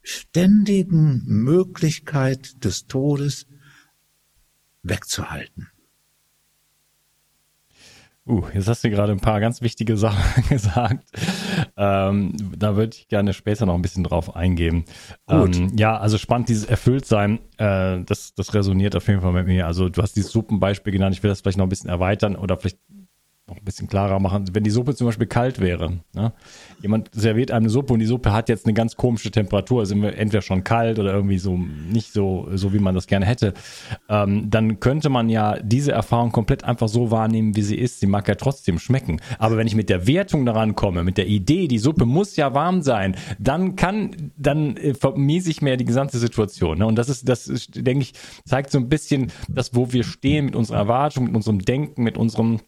ständigen 0.01 1.23
Möglichkeit 1.25 2.63
des 2.63 2.87
Todes 2.87 3.45
wegzuhalten. 4.81 5.67
Uh, 8.25 8.47
jetzt 8.53 8.67
hast 8.67 8.83
du 8.83 8.89
gerade 8.89 9.11
ein 9.11 9.19
paar 9.19 9.39
ganz 9.39 9.61
wichtige 9.61 9.97
Sachen 9.97 10.43
gesagt. 10.49 11.09
Ähm, 11.77 12.33
da 12.57 12.75
würde 12.75 12.95
ich 12.95 13.07
gerne 13.07 13.33
später 13.33 13.65
noch 13.65 13.75
ein 13.75 13.81
bisschen 13.81 14.03
drauf 14.03 14.35
eingehen. 14.35 14.85
Gut. 15.27 15.55
Ähm, 15.55 15.71
ja, 15.77 15.97
also 15.97 16.17
spannend, 16.17 16.49
dieses 16.49 16.65
Erfülltsein, 16.65 17.39
äh, 17.57 18.01
das, 18.03 18.33
das 18.35 18.53
resoniert 18.53 18.95
auf 18.95 19.07
jeden 19.07 19.21
Fall 19.21 19.33
mit 19.33 19.47
mir. 19.47 19.67
Also 19.67 19.89
du 19.89 20.01
hast 20.01 20.15
dieses 20.15 20.31
Suppenbeispiel 20.31 20.93
genannt, 20.93 21.15
ich 21.15 21.23
will 21.23 21.29
das 21.29 21.41
vielleicht 21.41 21.57
noch 21.57 21.65
ein 21.65 21.69
bisschen 21.69 21.89
erweitern 21.89 22.35
oder 22.35 22.57
vielleicht 22.57 22.79
noch 23.49 23.57
ein 23.57 23.65
bisschen 23.65 23.87
klarer 23.87 24.19
machen, 24.19 24.45
wenn 24.53 24.63
die 24.63 24.69
Suppe 24.69 24.95
zum 24.95 25.07
Beispiel 25.07 25.27
kalt 25.27 25.59
wäre. 25.59 25.99
Ne? 26.13 26.33
Jemand 26.81 27.09
serviert 27.13 27.51
einem 27.51 27.69
eine 27.69 27.69
Suppe 27.69 27.93
und 27.93 27.99
die 27.99 28.05
Suppe 28.05 28.31
hat 28.31 28.49
jetzt 28.49 28.65
eine 28.65 28.73
ganz 28.73 28.95
komische 28.95 29.31
Temperatur, 29.31 29.85
sind 29.85 30.01
wir 30.01 30.17
entweder 30.17 30.41
schon 30.41 30.63
kalt 30.63 30.97
oder 30.97 31.13
irgendwie 31.13 31.37
so 31.37 31.57
nicht 31.57 32.13
so, 32.13 32.47
so 32.53 32.73
wie 32.73 32.79
man 32.79 32.95
das 32.95 33.07
gerne 33.07 33.25
hätte. 33.25 33.53
Ähm, 34.09 34.49
dann 34.49 34.79
könnte 34.79 35.09
man 35.09 35.29
ja 35.29 35.59
diese 35.59 35.91
Erfahrung 35.91 36.31
komplett 36.31 36.63
einfach 36.63 36.87
so 36.87 37.11
wahrnehmen, 37.11 37.55
wie 37.55 37.61
sie 37.61 37.75
ist. 37.75 37.99
Sie 37.99 38.07
mag 38.07 38.27
ja 38.27 38.35
trotzdem 38.35 38.79
schmecken. 38.79 39.21
Aber 39.37 39.57
wenn 39.57 39.67
ich 39.67 39.75
mit 39.75 39.89
der 39.89 40.07
Wertung 40.07 40.45
daran 40.45 40.75
komme, 40.75 41.03
mit 41.03 41.17
der 41.17 41.27
Idee, 41.27 41.67
die 41.67 41.79
Suppe 41.79 42.05
muss 42.05 42.35
ja 42.35 42.53
warm 42.53 42.81
sein, 42.81 43.15
dann 43.37 43.75
kann, 43.75 44.31
dann 44.37 44.77
äh, 44.77 44.93
vermiese 44.93 45.49
ich 45.49 45.61
mir 45.61 45.77
die 45.77 45.85
gesamte 45.85 46.17
Situation. 46.17 46.79
Ne? 46.79 46.87
Und 46.87 46.95
das 46.95 47.09
ist, 47.09 47.27
das 47.27 47.47
ist, 47.47 47.85
denke 47.85 48.03
ich, 48.03 48.13
zeigt 48.45 48.71
so 48.71 48.79
ein 48.79 48.89
bisschen 48.89 49.31
das, 49.47 49.75
wo 49.75 49.91
wir 49.93 50.03
stehen 50.03 50.45
mit 50.45 50.55
unserer 50.55 50.77
Erwartung, 50.77 51.25
mit 51.25 51.35
unserem 51.35 51.59
Denken, 51.59 52.03
mit 52.03 52.17
unserem 52.17 52.59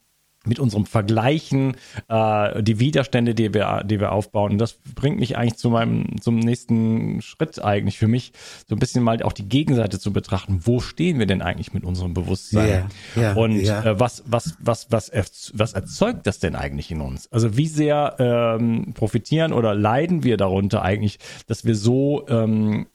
mit 0.46 0.60
unserem 0.60 0.86
Vergleichen, 0.86 1.76
äh, 2.08 2.64
die 2.64 2.80
Widerstände, 2.80 3.36
die 3.36 3.54
wir, 3.54 3.84
die 3.86 4.00
wir 4.00 4.12
aufbauen. 4.12 4.54
Und 4.54 4.58
das 4.58 4.80
bringt 4.96 5.20
mich 5.20 5.38
eigentlich 5.38 5.58
zu 5.58 5.70
meinem, 5.70 6.20
zum 6.20 6.40
nächsten 6.40 7.22
Schritt 7.22 7.64
eigentlich 7.64 8.00
für 8.00 8.08
mich, 8.08 8.34
so 8.68 8.76
ein 8.76 8.80
bisschen 8.80 9.04
mal 9.04 9.22
auch 9.22 9.34
die 9.34 9.48
Gegenseite 9.48 10.00
zu 10.00 10.12
betrachten. 10.12 10.62
Wo 10.64 10.80
stehen 10.80 11.20
wir 11.20 11.28
denn 11.28 11.42
eigentlich 11.42 11.74
mit 11.74 11.84
unserem 11.84 12.14
Bewusstsein? 12.14 12.90
Yeah, 13.16 13.24
yeah, 13.24 13.34
Und 13.34 13.62
yeah. 13.62 13.86
Äh, 13.86 14.00
was, 14.00 14.24
was, 14.26 14.56
was, 14.60 14.92
was, 14.92 15.12
was 15.54 15.74
erzeugt 15.74 16.26
das 16.26 16.40
denn 16.40 16.56
eigentlich 16.56 16.90
in 16.90 17.02
uns? 17.02 17.32
Also 17.32 17.56
wie 17.56 17.68
sehr 17.68 18.16
ähm, 18.18 18.94
profitieren 18.96 19.54
oder 19.54 19.76
leiden 19.76 20.24
wir 20.24 20.38
darunter 20.38 20.82
eigentlich, 20.82 21.20
dass 21.46 21.66
wir 21.66 21.76
so 21.76 22.28
ähm, 22.28 22.88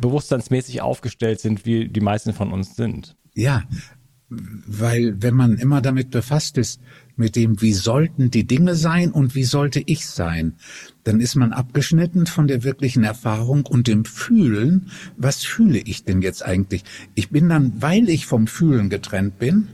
bewusstseinsmäßig 0.00 0.82
aufgestellt 0.82 1.40
sind, 1.40 1.66
wie 1.66 1.88
die 1.88 2.00
meisten 2.00 2.32
von 2.32 2.52
uns 2.52 2.76
sind? 2.76 3.16
Ja, 3.34 3.64
weil 4.30 5.20
wenn 5.20 5.34
man 5.34 5.58
immer 5.58 5.80
damit 5.80 6.10
befasst 6.10 6.56
ist, 6.56 6.80
mit 7.16 7.34
dem, 7.34 7.60
wie 7.60 7.72
sollten 7.72 8.30
die 8.30 8.46
Dinge 8.46 8.76
sein 8.76 9.10
und 9.10 9.34
wie 9.34 9.44
sollte 9.44 9.82
ich 9.84 10.06
sein, 10.06 10.54
dann 11.02 11.20
ist 11.20 11.34
man 11.34 11.52
abgeschnitten 11.52 12.26
von 12.26 12.46
der 12.46 12.62
wirklichen 12.62 13.02
Erfahrung 13.02 13.66
und 13.66 13.88
dem 13.88 14.04
Fühlen, 14.04 14.90
was 15.16 15.42
fühle 15.42 15.78
ich 15.78 16.04
denn 16.04 16.22
jetzt 16.22 16.44
eigentlich? 16.44 16.84
Ich 17.14 17.30
bin 17.30 17.48
dann, 17.48 17.82
weil 17.82 18.08
ich 18.08 18.26
vom 18.26 18.46
Fühlen 18.46 18.88
getrennt 18.88 19.38
bin, 19.38 19.68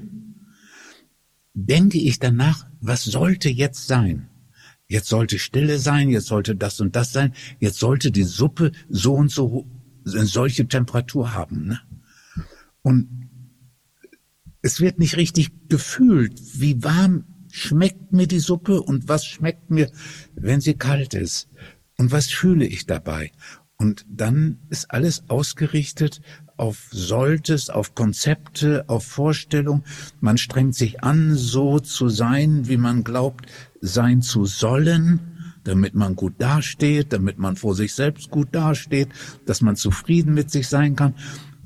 denke 1.52 1.98
ich 1.98 2.18
danach, 2.18 2.66
was 2.80 3.04
sollte 3.04 3.50
jetzt 3.50 3.86
sein? 3.86 4.28
Jetzt 4.88 5.08
sollte 5.08 5.38
Stille 5.38 5.78
sein, 5.78 6.08
jetzt 6.08 6.26
sollte 6.26 6.56
das 6.56 6.80
und 6.80 6.96
das 6.96 7.12
sein, 7.12 7.34
jetzt 7.60 7.78
sollte 7.78 8.10
die 8.10 8.24
Suppe 8.24 8.72
so 8.88 9.14
und 9.14 9.30
so 9.30 9.66
solche 10.04 10.68
Temperatur 10.68 11.34
haben. 11.34 11.66
Ne? 11.66 11.80
Und 12.82 13.25
es 14.66 14.80
wird 14.80 14.98
nicht 14.98 15.16
richtig 15.16 15.68
gefühlt, 15.68 16.40
wie 16.54 16.82
warm 16.82 17.24
schmeckt 17.52 18.12
mir 18.12 18.26
die 18.26 18.40
Suppe 18.40 18.82
und 18.82 19.08
was 19.08 19.24
schmeckt 19.24 19.70
mir, 19.70 19.92
wenn 20.34 20.60
sie 20.60 20.74
kalt 20.74 21.14
ist 21.14 21.48
und 21.98 22.10
was 22.10 22.26
fühle 22.26 22.66
ich 22.66 22.84
dabei. 22.84 23.30
Und 23.76 24.04
dann 24.10 24.58
ist 24.68 24.90
alles 24.90 25.22
ausgerichtet 25.28 26.20
auf 26.56 26.88
Solltes, 26.90 27.70
auf 27.70 27.94
Konzepte, 27.94 28.84
auf 28.88 29.04
Vorstellung. 29.04 29.84
Man 30.18 30.36
strengt 30.36 30.74
sich 30.74 31.04
an, 31.04 31.36
so 31.36 31.78
zu 31.78 32.08
sein, 32.08 32.66
wie 32.66 32.76
man 32.76 33.04
glaubt, 33.04 33.46
sein 33.80 34.20
zu 34.20 34.46
sollen, 34.46 35.20
damit 35.62 35.94
man 35.94 36.16
gut 36.16 36.34
dasteht, 36.38 37.12
damit 37.12 37.38
man 37.38 37.54
vor 37.54 37.76
sich 37.76 37.94
selbst 37.94 38.30
gut 38.30 38.48
dasteht, 38.50 39.10
dass 39.44 39.60
man 39.60 39.76
zufrieden 39.76 40.34
mit 40.34 40.50
sich 40.50 40.66
sein 40.66 40.96
kann. 40.96 41.14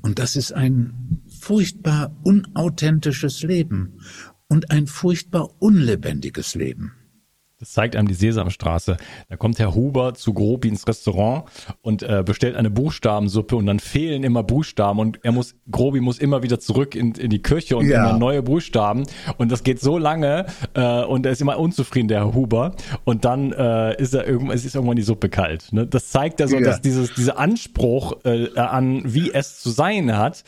Und 0.03 0.19
das 0.19 0.35
ist 0.35 0.51
ein 0.51 1.20
furchtbar 1.41 2.15
unauthentisches 2.23 3.41
Leben 3.41 3.99
und 4.47 4.69
ein 4.69 4.85
furchtbar 4.85 5.49
unlebendiges 5.59 6.53
Leben. 6.53 6.93
Das 7.61 7.73
zeigt 7.73 7.95
einem 7.95 8.07
die 8.07 8.15
Sesamstraße. 8.15 8.97
Da 9.29 9.35
kommt 9.37 9.59
Herr 9.59 9.75
Huber 9.75 10.15
zu 10.15 10.33
Grobi 10.33 10.67
ins 10.67 10.87
Restaurant 10.87 11.43
und 11.83 12.01
äh, 12.01 12.23
bestellt 12.25 12.55
eine 12.55 12.71
Buchstabensuppe 12.71 13.55
und 13.55 13.67
dann 13.67 13.79
fehlen 13.79 14.23
immer 14.23 14.41
Buchstaben 14.41 14.97
und 14.97 15.19
er 15.21 15.31
muss, 15.31 15.53
Grobi 15.69 15.99
muss 15.99 16.17
immer 16.17 16.41
wieder 16.41 16.59
zurück 16.59 16.95
in, 16.95 17.13
in 17.13 17.29
die 17.29 17.43
Küche 17.43 17.77
und 17.77 17.85
ja. 17.85 18.09
immer 18.09 18.17
neue 18.17 18.41
Buchstaben 18.41 19.03
und 19.37 19.51
das 19.51 19.61
geht 19.63 19.79
so 19.79 19.99
lange 19.99 20.47
äh, 20.73 21.03
und 21.03 21.27
er 21.27 21.33
ist 21.33 21.41
immer 21.41 21.59
unzufrieden, 21.59 22.07
der 22.07 22.21
Herr 22.21 22.33
Huber 22.33 22.75
und 23.03 23.25
dann 23.25 23.51
äh, 23.51 23.95
ist 24.01 24.15
er 24.15 24.27
irgendwann, 24.27 24.55
es 24.55 24.65
ist 24.65 24.73
irgendwann 24.73 24.95
die 24.95 25.03
Suppe 25.03 25.29
kalt. 25.29 25.71
Ne? 25.71 25.85
Das 25.85 26.09
zeigt 26.09 26.39
ja 26.39 26.47
so, 26.47 26.55
ja. 26.55 26.63
dass 26.63 26.81
dieses, 26.81 27.13
dieser 27.13 27.37
Anspruch 27.37 28.25
äh, 28.25 28.57
an, 28.57 29.03
wie 29.05 29.31
es 29.31 29.61
zu 29.61 29.69
sein 29.69 30.17
hat, 30.17 30.43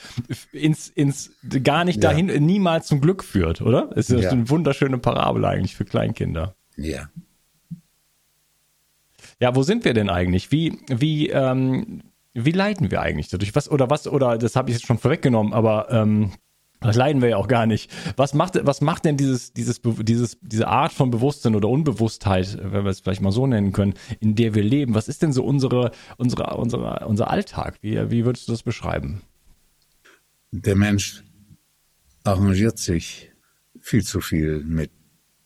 ins, 0.52 0.90
ins 0.90 1.30
gar 1.64 1.86
nicht 1.86 2.04
ja. 2.04 2.10
dahin, 2.10 2.26
niemals 2.44 2.88
zum 2.88 3.02
Glück 3.02 3.24
führt, 3.24 3.62
oder? 3.62 3.92
Es 3.96 4.10
ist 4.10 4.26
eine 4.26 4.50
wunderschöne 4.50 4.98
Parabel 4.98 5.46
eigentlich 5.46 5.76
für 5.76 5.86
Kleinkinder. 5.86 6.56
Ja. 6.78 7.10
Ja, 9.40 9.56
wo 9.56 9.64
sind 9.64 9.86
wir 9.86 9.94
denn 9.94 10.10
eigentlich? 10.10 10.52
Wie, 10.52 10.80
wie, 10.88 11.30
ähm, 11.30 12.04
wie 12.34 12.52
leiden 12.52 12.92
wir 12.92 13.02
eigentlich 13.02 13.30
dadurch? 13.30 13.56
Was 13.56 13.70
oder 13.70 13.90
was, 13.90 14.08
oder 14.08 14.38
das 14.38 14.56
habe 14.56 14.70
ich 14.70 14.78
jetzt 14.78 14.88
schon 14.88 14.98
vorweggenommen, 14.98 15.54
aber 15.54 15.92
ähm, 15.92 16.32
das 16.84 16.98
leiden 16.98 17.22
wir 17.22 17.30
ja 17.30 17.38
auch 17.38 17.48
gar 17.48 17.66
nicht. 17.66 17.90
Was 18.18 18.34
macht, 18.34 18.60
was 18.66 18.82
macht 18.82 19.06
denn 19.06 19.16
dieses, 19.16 19.54
dieses, 19.54 19.82
dieses, 19.84 20.38
diese 20.42 20.68
Art 20.68 20.92
von 20.92 21.12
Bewusstsein 21.12 21.56
oder 21.56 21.70
Unbewusstheit, 21.70 22.58
wenn 22.62 22.84
wir 22.84 22.92
es 22.92 23.00
vielleicht 23.00 23.22
mal 23.22 23.32
so 23.32 23.48
nennen 23.48 23.72
können, 23.72 23.94
in 24.20 24.36
der 24.36 24.54
wir 24.54 24.64
leben? 24.64 24.94
Was 24.94 25.08
ist 25.08 25.22
denn 25.22 25.32
so 25.32 25.46
unsere, 25.46 25.92
unsere, 26.18 26.58
unsere, 26.58 27.08
unser 27.08 27.30
Alltag? 27.30 27.78
Wie, 27.82 28.12
wie 28.12 28.26
würdest 28.26 28.48
du 28.48 28.52
das 28.52 28.64
beschreiben? 28.64 29.22
Der 30.52 30.76
Mensch 30.76 31.24
arrangiert 32.26 32.78
sich 32.78 33.32
viel 33.80 34.04
zu 34.04 34.20
viel 34.20 34.64
mit 34.64 34.92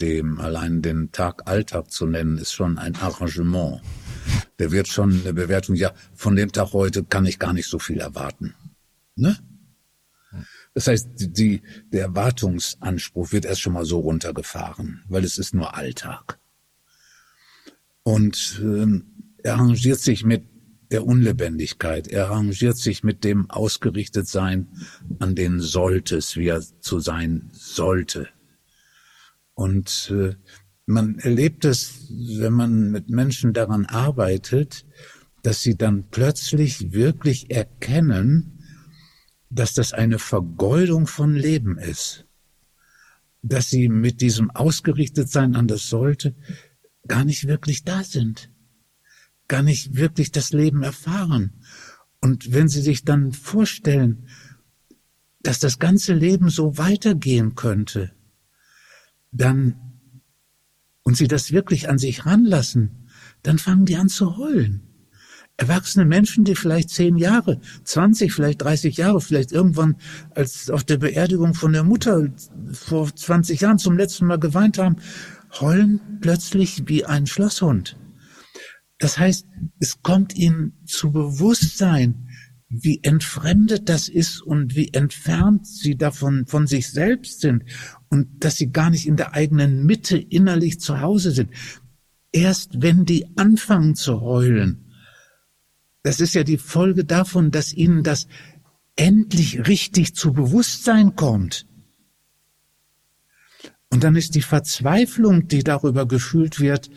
dem 0.02 0.40
allein 0.40 0.82
den 0.82 1.12
Tag 1.12 1.50
Alltag 1.50 1.92
zu 1.92 2.06
nennen, 2.06 2.38
ist 2.38 2.54
schon 2.54 2.78
ein 2.78 2.96
Arrangement. 2.96 3.82
Der 4.60 4.72
wird 4.72 4.88
schon 4.88 5.22
eine 5.22 5.34
Bewertung, 5.34 5.76
ja, 5.76 5.94
von 6.14 6.36
dem 6.36 6.52
Tag 6.52 6.74
heute 6.74 7.04
kann 7.04 7.26
ich 7.26 7.40
gar 7.40 7.54
nicht 7.54 7.68
so 7.68 7.80
viel 7.80 8.00
erwarten. 8.00 8.54
Ne? 9.16 9.38
Das 10.74 10.88
heißt, 10.88 11.10
die, 11.16 11.62
der 11.92 12.04
Erwartungsanspruch 12.04 13.32
wird 13.32 13.46
erst 13.46 13.62
schon 13.62 13.74
mal 13.74 13.86
so 13.86 14.00
runtergefahren, 14.00 15.04
weil 15.08 15.24
es 15.24 15.38
ist 15.38 15.56
nur 15.56 15.76
Alltag. 15.76 16.40
Und 18.04 18.60
ähm, 18.62 19.34
er 19.44 19.56
arrangiert 19.56 20.00
sich 20.00 20.24
mit 20.24 20.44
der 20.92 21.06
Unlebendigkeit, 21.06 22.08
er 22.08 22.28
arrangiert 22.28 22.78
sich 22.78 23.04
mit 23.04 23.24
dem 23.24 23.50
Ausgerichtetsein 23.50 24.68
an 25.20 25.36
den 25.36 25.60
Solltes, 25.60 26.38
wie 26.38 26.48
er 26.48 26.62
zu 26.62 27.00
sein 27.00 27.50
sollte. 27.52 28.30
Und 29.58 30.14
äh, 30.14 30.36
man 30.86 31.18
erlebt 31.18 31.66
es, 31.66 32.12
wenn 32.12 32.54
man 32.54 32.92
mit 32.92 33.10
Menschen 33.10 33.54
daran 33.54 33.88
arbeitet, 33.88 34.86
dass 35.42 35.64
sie 35.64 35.76
dann 35.76 36.12
plötzlich 36.12 36.92
wirklich 36.94 37.50
erkennen, 37.50 38.60
dass 39.50 39.74
das 39.74 39.94
eine 39.94 40.20
Vergeudung 40.20 41.08
von 41.08 41.34
Leben 41.34 41.80
ist. 41.80 42.28
Dass 43.42 43.72
sie 43.72 43.90
mit 43.90 44.22
diesem 44.22 44.52
Ausgerichtetsein 44.52 45.56
an 45.56 45.68
das 45.68 45.90
Sollte 45.90 46.36
gar 47.08 47.26
nicht 47.26 47.48
wirklich 47.48 47.84
da 47.84 48.04
sind. 48.04 48.52
Gar 49.48 49.64
nicht 49.64 49.96
wirklich 49.96 50.32
das 50.32 50.52
Leben 50.52 50.84
erfahren. 50.84 51.64
Und 52.22 52.54
wenn 52.54 52.68
sie 52.68 52.82
sich 52.82 53.06
dann 53.06 53.32
vorstellen, 53.32 54.28
dass 55.42 55.58
das 55.58 55.80
ganze 55.80 56.14
Leben 56.14 56.50
so 56.50 56.78
weitergehen 56.78 57.56
könnte, 57.56 58.14
dann 59.38 59.76
und 61.04 61.16
sie 61.16 61.28
das 61.28 61.52
wirklich 61.52 61.90
an 61.90 61.98
sich 61.98 62.26
ranlassen, 62.26 63.08
dann 63.44 63.60
fangen 63.60 63.86
die 63.86 63.96
an 63.96 64.10
zu 64.10 64.38
heulen. 64.38 64.82
Erwachsene 65.56 66.06
Menschen, 66.06 66.44
die 66.44 66.54
vielleicht 66.54 66.90
zehn 66.90 67.18
Jahre, 67.18 67.60
zwanzig, 67.84 68.34
vielleicht 68.34 68.62
dreißig 68.62 68.98
Jahre, 68.98 69.22
vielleicht 69.22 69.52
irgendwann 69.52 69.96
als 70.36 70.70
auf 70.70 70.84
der 70.84 70.98
Beerdigung 70.98 71.56
von 71.56 71.74
der 71.74 71.84
Mutter 71.84 72.28
vor 72.72 73.16
zwanzig 73.16 73.62
Jahren 73.62 73.80
zum 73.80 73.98
letzten 73.98 74.28
Mal 74.28 74.38
geweint 74.38 74.78
haben, 74.78 74.98
heulen 75.60 76.00
plötzlich 76.22 76.84
wie 76.88 77.06
ein 77.06 77.26
Schlosshund. 77.26 77.98
Das 79.00 79.18
heißt, 79.18 79.48
es 79.80 80.02
kommt 80.04 80.36
ihnen 80.36 80.74
zu 80.86 81.12
Bewusstsein, 81.12 82.27
wie 82.70 83.02
entfremdet 83.04 83.88
das 83.88 84.10
ist 84.10 84.42
und 84.42 84.76
wie 84.76 84.94
entfernt 84.94 85.66
sie 85.66 85.96
davon 85.96 86.46
von 86.48 86.68
sich 86.68 86.90
selbst 86.90 87.40
sind 87.40 87.64
und 88.10 88.44
dass 88.44 88.58
sie 88.58 88.72
gar 88.72 88.90
nicht 88.90 89.08
in 89.08 89.16
der 89.16 89.34
eigenen 89.34 89.86
Mitte 89.86 90.18
innerlich 90.18 90.80
zu 90.80 91.00
Hause 91.00 91.32
sind. 91.32 91.52
Erst 92.32 92.82
wenn 92.82 93.06
die 93.06 93.26
anfangen 93.38 93.96
zu 93.96 94.20
heulen, 94.22 94.84
das 96.04 96.20
ist 96.20 96.36
ja 96.36 96.44
die 96.44 96.58
Folge 96.58 97.06
davon, 97.06 97.52
dass 97.52 97.74
ihnen 97.74 98.04
das 98.04 98.28
endlich 98.96 99.68
richtig 99.68 100.16
zu 100.16 100.34
Bewusstsein 100.34 101.16
kommt. 101.16 101.68
Und 103.90 104.04
dann 104.04 104.16
ist 104.16 104.36
die 104.36 104.42
Verzweiflung, 104.42 105.48
die 105.48 105.64
darüber 105.64 106.06
gefühlt 106.06 106.60
wird, 106.60 106.90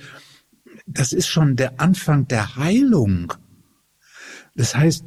das 0.87 1.13
ist 1.13 1.29
schon 1.29 1.55
der 1.55 1.81
Anfang 1.81 2.27
der 2.27 2.57
Heilung. 2.57 3.33
Das 4.57 4.75
heißt, 4.75 5.05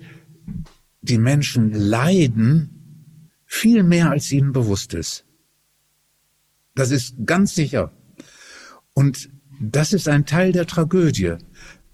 die 1.04 1.18
Menschen 1.18 1.72
leiden 1.72 3.30
viel 3.46 3.84
mehr, 3.84 4.10
als 4.10 4.32
ihnen 4.32 4.54
bewusst 4.54 4.94
ist. 4.94 5.26
Das 6.76 6.90
ist 6.90 7.16
ganz 7.26 7.54
sicher. 7.54 7.92
Und 8.94 9.30
das 9.62 9.94
ist 9.94 10.08
ein 10.08 10.26
Teil 10.26 10.52
der 10.54 10.66
Tragödie, 10.66 11.36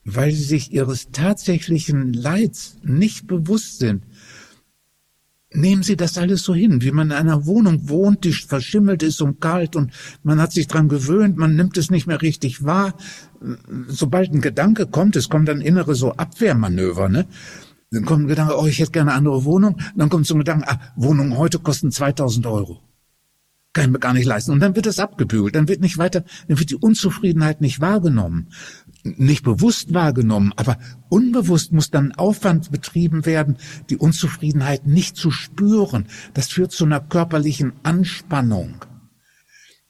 weil 0.05 0.31
sie 0.31 0.43
sich 0.43 0.71
ihres 0.71 1.09
tatsächlichen 1.11 2.13
Leids 2.13 2.77
nicht 2.83 3.27
bewusst 3.27 3.79
sind. 3.79 4.03
Nehmen 5.51 5.81
Sie 5.81 5.97
das 5.97 6.19
alles 6.19 6.43
so 6.43 6.53
hin, 6.53 6.83
wie 6.83 6.91
man 6.91 7.07
in 7.07 7.17
einer 7.17 7.47
Wohnung 7.47 7.89
wohnt, 7.89 8.23
die 8.23 8.33
verschimmelt 8.33 9.01
ist 9.01 9.19
und 9.19 9.41
kalt 9.41 9.75
und 9.75 9.91
man 10.21 10.39
hat 10.39 10.51
sich 10.51 10.67
dran 10.67 10.89
gewöhnt, 10.89 11.37
man 11.37 11.55
nimmt 11.55 11.75
es 11.77 11.89
nicht 11.89 12.05
mehr 12.05 12.21
richtig 12.21 12.63
wahr. 12.63 12.95
Sobald 13.87 14.31
ein 14.31 14.41
Gedanke 14.41 14.85
kommt, 14.85 15.15
es 15.15 15.27
kommt 15.27 15.47
dann 15.47 15.61
innere 15.61 15.95
so 15.95 16.13
Abwehrmanöver, 16.13 17.09
ne? 17.09 17.25
Dann 17.91 18.05
kommt 18.05 18.25
ein 18.25 18.27
Gedanke, 18.27 18.57
oh, 18.57 18.67
ich 18.67 18.79
hätte 18.79 18.91
gerne 18.91 19.11
eine 19.11 19.17
andere 19.17 19.45
Wohnung. 19.45 19.79
Dann 19.95 20.09
kommt 20.09 20.27
so 20.27 20.35
ein 20.35 20.39
Gedanke, 20.39 20.69
ah, 20.69 20.79
Wohnungen 20.95 21.37
heute 21.37 21.59
kosten 21.59 21.91
2000 21.91 22.45
Euro 22.45 22.81
kann 23.73 23.85
ich 23.85 23.91
mir 23.91 23.99
gar 23.99 24.13
nicht 24.13 24.25
leisten. 24.25 24.51
Und 24.51 24.59
dann 24.59 24.75
wird 24.75 24.87
es 24.87 24.99
abgebügelt, 24.99 25.55
dann 25.55 25.67
wird 25.67 25.81
nicht 25.81 25.97
weiter, 25.97 26.23
dann 26.47 26.59
wird 26.59 26.69
die 26.69 26.75
Unzufriedenheit 26.75 27.61
nicht 27.61 27.79
wahrgenommen, 27.79 28.47
nicht 29.03 29.43
bewusst 29.43 29.93
wahrgenommen, 29.93 30.53
aber 30.55 30.77
unbewusst 31.09 31.71
muss 31.71 31.91
dann 31.91 32.11
Aufwand 32.13 32.71
betrieben 32.71 33.25
werden, 33.25 33.57
die 33.89 33.97
Unzufriedenheit 33.97 34.87
nicht 34.87 35.15
zu 35.15 35.31
spüren. 35.31 36.07
Das 36.33 36.49
führt 36.49 36.71
zu 36.71 36.85
einer 36.85 36.99
körperlichen 36.99 37.73
Anspannung. 37.83 38.85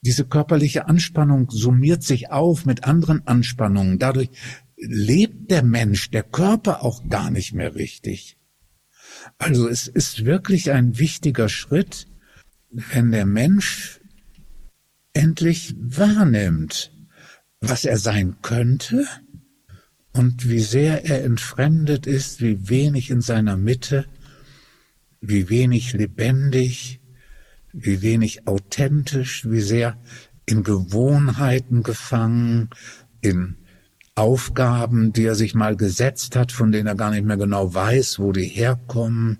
Diese 0.01 0.25
körperliche 0.25 0.87
Anspannung 0.87 1.49
summiert 1.49 2.03
sich 2.03 2.31
auf 2.31 2.65
mit 2.65 2.85
anderen 2.85 3.27
Anspannungen. 3.27 3.99
Dadurch 3.99 4.29
lebt 4.79 5.51
der 5.51 5.63
Mensch, 5.63 6.09
der 6.11 6.23
Körper 6.23 6.83
auch 6.83 7.07
gar 7.09 7.31
nicht 7.31 7.53
mehr 7.53 7.75
richtig. 7.75 8.37
Also 9.37 9.67
es 9.67 9.87
ist 9.87 10.25
wirklich 10.25 10.71
ein 10.71 10.97
wichtiger 10.97 11.49
Schritt, 11.49 12.07
wenn 12.71 13.11
der 13.11 13.25
Mensch 13.25 13.99
endlich 15.13 15.75
wahrnimmt, 15.77 16.91
was 17.59 17.83
er 17.83 17.97
sein 17.97 18.37
könnte 18.41 19.05
und 20.13 20.47
wie 20.49 20.61
sehr 20.61 21.05
er 21.05 21.23
entfremdet 21.23 22.07
ist, 22.07 22.41
wie 22.41 22.69
wenig 22.69 23.09
in 23.09 23.21
seiner 23.21 23.57
Mitte, 23.57 24.05
wie 25.19 25.49
wenig 25.49 25.93
lebendig, 25.93 27.01
wie 27.73 28.01
wenig 28.01 28.47
authentisch, 28.47 29.49
wie 29.49 29.61
sehr 29.61 29.97
in 30.45 30.63
Gewohnheiten 30.63 31.83
gefangen, 31.83 32.69
in 33.21 33.57
Aufgaben, 34.19 35.13
die 35.13 35.23
er 35.23 35.35
sich 35.35 35.55
mal 35.55 35.77
gesetzt 35.77 36.35
hat, 36.35 36.51
von 36.51 36.73
denen 36.73 36.87
er 36.87 36.95
gar 36.95 37.11
nicht 37.11 37.25
mehr 37.25 37.37
genau 37.37 37.73
weiß, 37.73 38.19
wo 38.19 38.33
die 38.33 38.43
herkommen, 38.43 39.39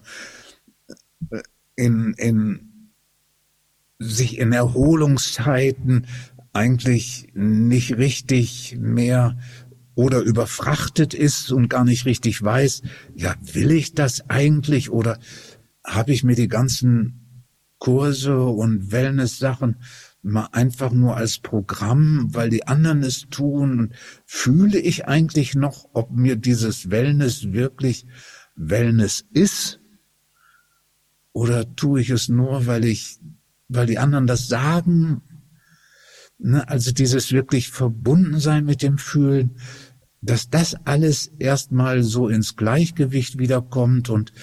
in, 1.76 2.14
in 2.18 2.92
sich 4.00 4.38
in 4.38 4.54
Erholungszeiten 4.54 6.08
eigentlich 6.54 7.28
nicht 7.34 7.98
richtig 7.98 8.78
mehr 8.80 9.38
oder 9.96 10.22
überfrachtet 10.22 11.14
ist 11.14 11.52
und 11.52 11.68
gar 11.68 11.84
nicht 11.84 12.06
richtig 12.06 12.42
weiß, 12.42 12.82
ja, 13.16 13.36
will 13.42 13.72
ich 13.72 13.96
das 13.96 14.30
eigentlich 14.30 14.90
oder 14.92 15.20
habe 15.86 16.14
ich 16.14 16.24
mir 16.24 16.36
die 16.36 16.48
ganzen 16.48 17.44
Kurse 17.80 18.42
und 18.46 18.94
Wellness-Sachen 18.94 19.76
mal 20.22 20.50
einfach 20.52 20.92
nur 20.92 21.16
als 21.16 21.40
Programm, 21.40 22.34
weil 22.34 22.50
die 22.50 22.68
anderen 22.68 23.04
es 23.04 23.28
tun. 23.30 23.94
Fühle 24.26 24.80
ich 24.80 25.08
eigentlich 25.08 25.56
noch, 25.56 25.90
ob 25.94 26.12
mir 26.12 26.36
dieses 26.36 26.90
Wellness 26.90 27.52
wirklich 27.52 28.06
Wellness 28.56 29.26
ist? 29.32 29.80
Oder 31.32 31.76
tue 31.76 32.02
ich 32.02 32.10
es 32.10 32.28
nur, 32.28 32.66
weil 32.66 32.86
ich, 32.86 33.20
weil 33.70 33.86
die 33.86 34.00
anderen 34.00 34.28
das 34.28 34.48
sagen? 34.48 35.22
Ne, 36.38 36.68
also 36.68 36.92
dieses 36.92 37.32
wirklich 37.32 37.70
Verbundensein 37.70 38.66
mit 38.66 38.82
dem 38.82 38.98
Fühlen, 38.98 39.56
dass 40.22 40.50
das 40.50 40.76
alles 40.86 41.28
erstmal 41.40 42.04
so 42.04 42.28
ins 42.28 42.56
Gleichgewicht 42.56 43.38
wiederkommt 43.38 44.10
und 44.10 44.34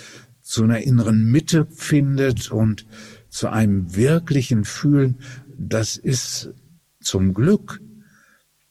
zu 0.40 0.62
einer 0.62 0.80
inneren 0.80 1.24
Mitte 1.30 1.66
findet 1.70 2.50
und 2.50 2.86
zu 3.28 3.48
einem 3.48 3.94
wirklichen 3.96 4.64
Fühlen, 4.64 5.16
das 5.58 5.96
ist 5.96 6.50
zum 7.00 7.34
Glück 7.34 7.80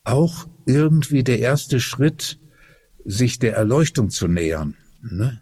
auch 0.03 0.47
irgendwie 0.65 1.23
der 1.23 1.39
erste 1.39 1.79
Schritt, 1.79 2.39
sich 3.03 3.39
der 3.39 3.55
Erleuchtung 3.55 4.09
zu 4.09 4.27
nähern. 4.27 4.75
Ne? 5.01 5.41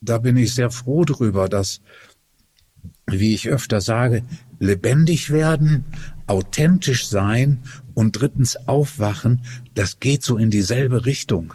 Da 0.00 0.18
bin 0.18 0.36
ich 0.36 0.54
sehr 0.54 0.70
froh 0.70 1.04
drüber, 1.04 1.48
dass, 1.48 1.80
wie 3.06 3.34
ich 3.34 3.48
öfter 3.48 3.80
sage, 3.80 4.24
lebendig 4.58 5.30
werden, 5.30 5.84
authentisch 6.26 7.06
sein 7.06 7.62
und 7.94 8.12
drittens 8.12 8.56
aufwachen, 8.68 9.42
das 9.74 10.00
geht 10.00 10.22
so 10.22 10.36
in 10.36 10.50
dieselbe 10.50 11.06
Richtung. 11.06 11.54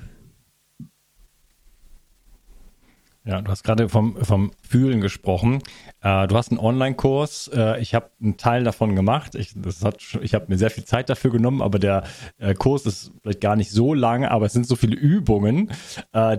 Ja, 3.25 3.41
du 3.41 3.49
hast 3.49 3.63
gerade 3.63 3.89
vom, 3.89 4.23
vom 4.23 4.51
Fühlen 4.61 5.01
gesprochen. 5.01 5.63
Äh, 6.05 6.27
du 6.27 6.37
hast 6.37 6.51
einen 6.51 6.59
Online-Kurs. 6.59 7.49
Äh, 7.51 7.81
ich 7.81 7.95
habe 7.95 8.11
einen 8.21 8.37
Teil 8.37 8.63
davon 8.63 8.95
gemacht. 8.95 9.33
Ich, 9.33 9.53
das 9.55 9.83
hat, 9.83 9.97
ich 10.21 10.35
habe 10.35 10.45
mir 10.49 10.57
sehr 10.57 10.69
viel 10.69 10.85
Zeit 10.85 11.09
dafür 11.09 11.31
genommen, 11.31 11.63
aber 11.63 11.79
der 11.79 12.03
äh, 12.37 12.53
Kurs 12.53 12.85
ist 12.85 13.11
vielleicht 13.23 13.41
gar 13.41 13.55
nicht 13.55 13.71
so 13.71 13.95
lang, 13.95 14.23
aber 14.23 14.45
es 14.45 14.53
sind 14.53 14.67
so 14.67 14.75
viele 14.75 14.95
Übungen, 14.95 15.71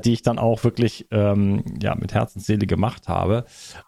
die 0.04 0.12
ich 0.12 0.22
dann 0.22 0.38
auch 0.38 0.62
wirklich 0.64 1.06
ähm, 1.10 1.64
ja, 1.82 1.94
mit 1.94 2.14
Herzensseele 2.14 2.66
gemacht 2.66 3.08
habe. 3.08 3.44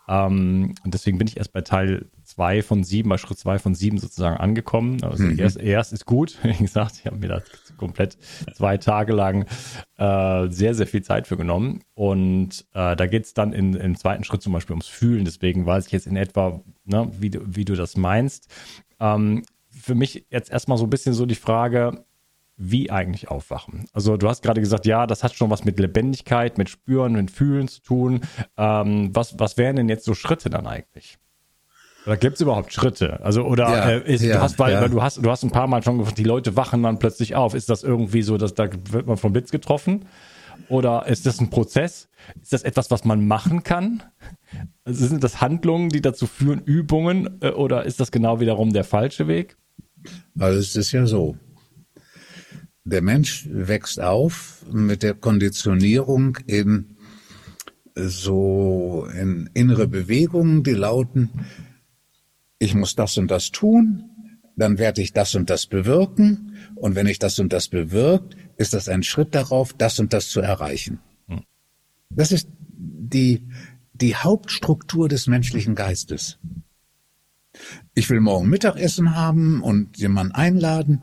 Ähm, 0.09 0.75
und 0.85 0.95
deswegen 0.95 1.19
bin 1.19 1.29
ich 1.29 1.37
erst 1.37 1.53
bei 1.53 1.61
Teil 1.61 2.07
zwei 2.25 2.63
von 2.63 2.85
sieben, 2.85 3.09
bei 3.09 3.19
Schritt 3.19 3.39
zwei 3.39 3.59
von 3.59 3.75
sieben 3.75 3.99
sozusagen 3.99 4.37
angekommen. 4.37 5.03
Also 5.03 5.23
mhm. 5.23 5.39
erst, 5.39 5.59
erst 5.59 5.93
ist 5.93 6.07
gut. 6.07 6.39
Wie 6.43 6.53
gesagt, 6.53 6.97
ich 6.99 7.07
habe 7.07 7.17
mir 7.17 7.29
da 7.29 7.43
komplett 7.79 8.19
zwei 8.55 8.77
Tage 8.77 9.15
lang 9.15 9.47
äh, 9.97 10.49
sehr, 10.51 10.75
sehr 10.75 10.87
viel 10.87 11.03
Zeit 11.03 11.27
für 11.27 11.39
genommen. 11.39 11.81
Und 11.95 12.67
äh, 12.75 12.95
da 12.95 13.07
geht 13.07 13.25
es 13.25 13.33
dann 13.33 13.53
in, 13.55 13.75
im 13.75 13.97
zweiten 13.97 14.25
Schritt 14.25 14.43
zum 14.43 14.53
Beispiel 14.53 14.75
ums 14.75 14.87
Fühlen. 14.87 15.25
Deswegen 15.25 15.65
weiß 15.65 15.87
ich 15.87 15.93
jetzt 15.93 16.07
in 16.07 16.17
etwa, 16.17 16.61
ne, 16.85 17.11
wie, 17.19 17.31
du, 17.31 17.41
wie 17.45 17.65
du 17.65 17.75
das 17.75 17.97
meinst. 17.97 18.49
Ähm, 19.01 19.45
für 19.71 19.95
mich 19.95 20.27
jetzt 20.31 20.51
erstmal 20.51 20.77
so 20.77 20.85
ein 20.85 20.91
bisschen 20.91 21.15
so 21.15 21.25
die 21.25 21.35
Frage, 21.35 22.05
wie 22.59 22.91
eigentlich 22.91 23.29
aufwachen? 23.29 23.87
Also 23.93 24.17
du 24.17 24.29
hast 24.29 24.43
gerade 24.43 24.61
gesagt, 24.61 24.85
ja, 24.85 25.07
das 25.07 25.23
hat 25.23 25.35
schon 25.35 25.49
was 25.49 25.65
mit 25.65 25.79
Lebendigkeit, 25.79 26.59
mit 26.59 26.69
Spüren, 26.69 27.13
mit 27.13 27.31
Fühlen 27.31 27.69
zu 27.69 27.81
tun. 27.83 28.21
Ähm, 28.57 29.11
was, 29.15 29.39
was 29.39 29.57
wären 29.57 29.77
denn 29.77 29.89
jetzt 29.89 30.05
so 30.05 30.15
Schritte 30.15 30.51
dann 30.51 30.67
eigentlich? 30.67 31.19
Oder 32.09 32.17
gibt 32.17 32.37
es 32.37 32.41
überhaupt 32.41 32.73
Schritte? 32.73 33.21
Also, 33.23 33.45
oder 33.45 33.65
ja, 33.65 33.91
äh, 33.91 34.15
ist, 34.15 34.25
ja, 34.25 34.37
du 34.37 34.41
hast, 34.41 34.59
weil, 34.59 34.73
ja. 34.73 34.81
weil, 34.81 34.89
du 34.89 35.03
hast, 35.03 35.23
du 35.23 35.31
hast 35.31 35.43
ein 35.43 35.51
paar 35.51 35.67
Mal 35.67 35.83
schon 35.83 35.99
gefragt, 35.99 36.17
die 36.17 36.25
Leute 36.25 36.57
wachen 36.57 36.83
dann 36.83 36.99
plötzlich 36.99 37.37
auf. 37.37 37.53
Ist 37.53 37.69
das 37.69 37.83
irgendwie 37.83 38.23
so, 38.23 38.39
dass 38.39 38.55
da 38.55 38.67
wird 38.91 39.07
man 39.07 39.19
vom 39.19 39.35
Blitz 39.35 39.51
getroffen? 39.51 40.07
Oder 40.71 41.07
ist 41.07 41.27
das 41.27 41.39
ein 41.39 41.51
Prozess? 41.51 42.09
Ist 42.41 42.55
das 42.55 42.63
etwas, 42.63 42.91
was 42.91 43.05
man 43.05 43.29
machen 43.29 43.63
kann? 43.63 44.03
Also 44.85 45.07
sind 45.07 45.23
das 45.23 45.43
Handlungen, 45.43 45.91
die 45.91 46.01
dazu 46.01 46.27
führen, 46.27 46.63
Übungen? 46.65 47.43
Äh, 47.43 47.51
oder 47.51 47.85
ist 47.85 48.01
das 48.01 48.11
genau 48.11 48.41
wiederum 48.41 48.73
der 48.73 48.85
falsche 48.85 49.29
Weg? 49.29 49.59
Also 50.39 50.61
es 50.61 50.77
ist 50.77 50.93
ja 50.93 51.05
so. 51.05 51.37
Der 52.85 53.03
Mensch 53.03 53.47
wächst 53.53 54.01
auf 54.01 54.65
mit 54.73 55.03
der 55.03 55.13
Konditionierung 55.13 56.39
in 56.47 56.97
so 57.95 59.07
in 59.15 59.51
innere 59.53 59.89
Bewegungen, 59.89 60.63
die 60.63 60.73
lauten, 60.73 61.29
ich 62.59 62.75
muss 62.75 62.95
das 62.95 63.17
und 63.19 63.31
das 63.31 63.51
tun, 63.51 64.11
dann 64.57 64.79
werde 64.79 65.01
ich 65.01 65.13
das 65.13 65.35
und 65.35 65.51
das 65.51 65.67
bewirken. 65.67 66.57
Und 66.75 66.95
wenn 66.95 67.07
ich 67.07 67.19
das 67.19 67.39
und 67.39 67.53
das 67.53 67.69
bewirkt, 67.69 68.37
ist 68.57 68.75
das 68.75 68.89
ein 68.89 69.03
Schritt 69.03 69.35
darauf, 69.35 69.73
das 69.73 70.01
und 70.01 70.13
das 70.13 70.29
zu 70.29 70.41
erreichen. 70.41 70.99
Hm. 71.29 71.43
Das 72.11 72.33
ist 72.33 72.49
die, 72.77 73.45
die 73.93 74.17
Hauptstruktur 74.17 75.09
des 75.09 75.29
menschlichen 75.29 75.75
Geistes. 75.75 76.39
Ich 77.95 78.11
will 78.11 78.21
morgen 78.21 78.49
Mittagessen 78.49 79.15
haben 79.15 79.63
und 79.63 79.97
jemanden 79.97 80.35
einladen 80.35 81.03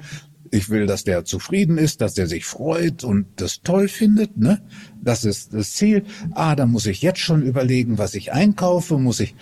ich 0.52 0.70
will, 0.70 0.86
dass 0.86 1.04
der 1.04 1.26
zufrieden 1.26 1.78
ist, 1.78 2.02
dass 2.02 2.14
der 2.14 2.28
sich 2.28 2.46
freut 2.46 3.04
und 3.04 3.28
das 3.38 3.62
toll 3.62 3.88
findet, 3.88 4.38
ne? 4.38 4.62
Das 5.02 5.26
ist 5.26 5.54
das 5.54 5.72
Ziel. 5.74 6.06
Ah, 6.32 6.56
dann 6.56 6.72
muss 6.72 6.86
ich 6.86 7.02
jetzt 7.02 7.20
schon 7.20 7.44
überlegen, 7.44 7.98
was 7.98 8.16
ich 8.16 8.32
einkaufe, 8.34 8.98
muss 8.98 9.20
ich, 9.20 9.36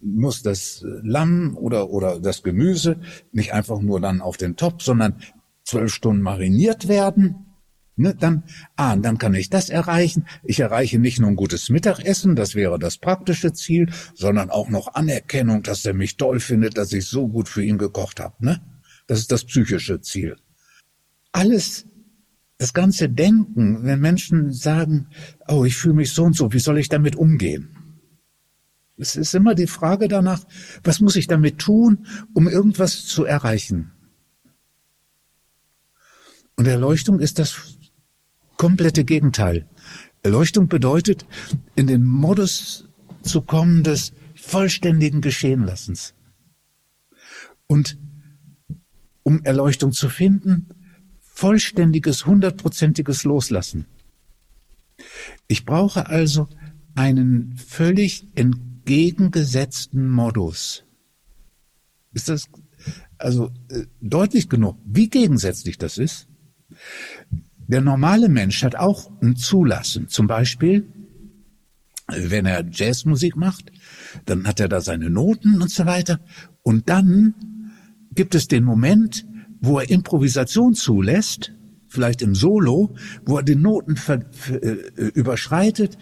muss 0.00 0.42
das 0.42 0.84
Lamm 1.02 1.56
oder, 1.56 1.90
oder 1.90 2.20
das 2.20 2.42
Gemüse 2.42 3.00
nicht 3.32 3.52
einfach 3.52 3.80
nur 3.80 4.00
dann 4.00 4.20
auf 4.20 4.36
den 4.36 4.56
Topf, 4.56 4.82
sondern 4.82 5.16
zwölf 5.64 5.92
Stunden 5.92 6.22
mariniert 6.22 6.88
werden. 6.88 7.46
Ne, 7.94 8.14
dann, 8.14 8.44
ah, 8.76 8.96
dann 8.96 9.18
kann 9.18 9.34
ich 9.34 9.50
das 9.50 9.68
erreichen. 9.68 10.26
Ich 10.44 10.60
erreiche 10.60 10.98
nicht 10.98 11.20
nur 11.20 11.28
ein 11.28 11.36
gutes 11.36 11.68
Mittagessen, 11.68 12.36
das 12.36 12.54
wäre 12.54 12.78
das 12.78 12.96
praktische 12.96 13.52
Ziel, 13.52 13.90
sondern 14.14 14.48
auch 14.48 14.70
noch 14.70 14.94
Anerkennung, 14.94 15.62
dass 15.62 15.84
er 15.84 15.92
mich 15.92 16.16
toll 16.16 16.40
findet, 16.40 16.78
dass 16.78 16.92
ich 16.94 17.06
so 17.06 17.28
gut 17.28 17.50
für 17.50 17.62
ihn 17.62 17.76
gekocht 17.76 18.18
habe. 18.18 18.34
Ne? 18.38 18.62
Das 19.12 19.20
ist 19.20 19.30
das 19.30 19.44
psychische 19.44 20.00
Ziel. 20.00 20.38
Alles, 21.32 21.84
das 22.56 22.72
ganze 22.72 23.10
Denken, 23.10 23.84
wenn 23.84 24.00
Menschen 24.00 24.54
sagen, 24.54 25.08
oh, 25.48 25.66
ich 25.66 25.76
fühle 25.76 25.96
mich 25.96 26.14
so 26.14 26.24
und 26.24 26.34
so, 26.34 26.54
wie 26.54 26.58
soll 26.58 26.78
ich 26.78 26.88
damit 26.88 27.14
umgehen? 27.14 27.76
Es 28.96 29.14
ist 29.14 29.34
immer 29.34 29.54
die 29.54 29.66
Frage 29.66 30.08
danach, 30.08 30.42
was 30.82 31.00
muss 31.00 31.16
ich 31.16 31.26
damit 31.26 31.58
tun, 31.58 32.06
um 32.32 32.48
irgendwas 32.48 33.04
zu 33.04 33.26
erreichen? 33.26 33.92
Und 36.56 36.66
Erleuchtung 36.66 37.20
ist 37.20 37.38
das 37.38 37.76
komplette 38.56 39.04
Gegenteil. 39.04 39.68
Erleuchtung 40.22 40.68
bedeutet, 40.68 41.26
in 41.74 41.86
den 41.86 42.02
Modus 42.02 42.88
zu 43.20 43.42
kommen 43.42 43.82
des 43.82 44.14
vollständigen 44.34 45.20
Geschehenlassens. 45.20 46.14
Und 47.66 47.98
um 49.22 49.44
Erleuchtung 49.44 49.92
zu 49.92 50.08
finden, 50.08 50.68
vollständiges, 51.20 52.26
hundertprozentiges 52.26 53.24
Loslassen. 53.24 53.86
Ich 55.48 55.64
brauche 55.64 56.06
also 56.06 56.48
einen 56.94 57.56
völlig 57.56 58.26
entgegengesetzten 58.34 60.10
Modus. 60.10 60.84
Ist 62.12 62.28
das 62.28 62.48
also 63.18 63.50
äh, 63.70 63.86
deutlich 64.00 64.48
genug, 64.48 64.78
wie 64.84 65.08
gegensätzlich 65.08 65.78
das 65.78 65.98
ist? 65.98 66.28
Der 67.68 67.80
normale 67.80 68.28
Mensch 68.28 68.62
hat 68.62 68.76
auch 68.76 69.10
ein 69.22 69.36
Zulassen. 69.36 70.08
Zum 70.08 70.26
Beispiel, 70.26 70.86
wenn 72.08 72.44
er 72.44 72.66
Jazzmusik 72.70 73.36
macht, 73.36 73.72
dann 74.26 74.46
hat 74.46 74.60
er 74.60 74.68
da 74.68 74.80
seine 74.80 75.08
Noten 75.08 75.62
und 75.62 75.70
so 75.70 75.86
weiter. 75.86 76.20
Und 76.62 76.88
dann 76.88 77.34
gibt 78.14 78.34
es 78.34 78.48
den 78.48 78.64
Moment, 78.64 79.26
wo 79.60 79.78
er 79.78 79.90
Improvisation 79.90 80.74
zulässt, 80.74 81.52
vielleicht 81.88 82.22
im 82.22 82.34
Solo, 82.34 82.94
wo 83.24 83.36
er 83.36 83.42
die 83.42 83.56
Noten 83.56 83.96
ver, 83.96 84.24
äh, 84.50 85.10
überschreitet, 85.14 85.98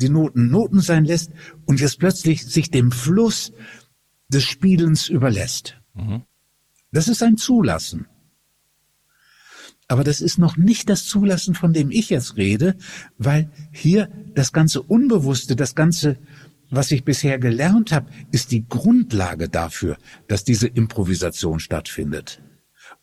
die 0.00 0.08
Noten 0.08 0.48
Noten 0.48 0.80
sein 0.80 1.04
lässt 1.04 1.32
und 1.66 1.80
jetzt 1.80 1.98
plötzlich 1.98 2.44
sich 2.46 2.70
dem 2.70 2.92
Fluss 2.92 3.52
des 4.28 4.44
Spielens 4.44 5.08
überlässt. 5.08 5.80
Mhm. 5.94 6.22
Das 6.92 7.08
ist 7.08 7.22
ein 7.22 7.36
Zulassen. 7.36 8.06
Aber 9.90 10.04
das 10.04 10.20
ist 10.20 10.38
noch 10.38 10.58
nicht 10.58 10.90
das 10.90 11.06
Zulassen, 11.06 11.54
von 11.54 11.72
dem 11.72 11.90
ich 11.90 12.10
jetzt 12.10 12.36
rede, 12.36 12.76
weil 13.16 13.50
hier 13.72 14.10
das 14.34 14.52
ganze 14.52 14.82
Unbewusste, 14.82 15.56
das 15.56 15.74
ganze, 15.74 16.18
was 16.70 16.90
ich 16.90 17.04
bisher 17.04 17.38
gelernt 17.38 17.92
habe, 17.92 18.10
ist 18.30 18.52
die 18.52 18.68
Grundlage 18.68 19.48
dafür, 19.48 19.96
dass 20.26 20.44
diese 20.44 20.66
Improvisation 20.66 21.60
stattfindet 21.60 22.42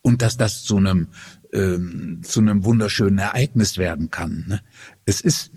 und 0.02 0.22
dass 0.22 0.36
das 0.36 0.62
zu 0.62 0.76
einem 0.76 1.08
ähm, 1.52 2.20
zu 2.22 2.40
einem 2.40 2.64
wunderschönen 2.64 3.18
Ereignis 3.18 3.78
werden 3.78 4.10
kann. 4.10 4.44
Ne? 4.46 4.60
Es 5.04 5.20
ist 5.20 5.52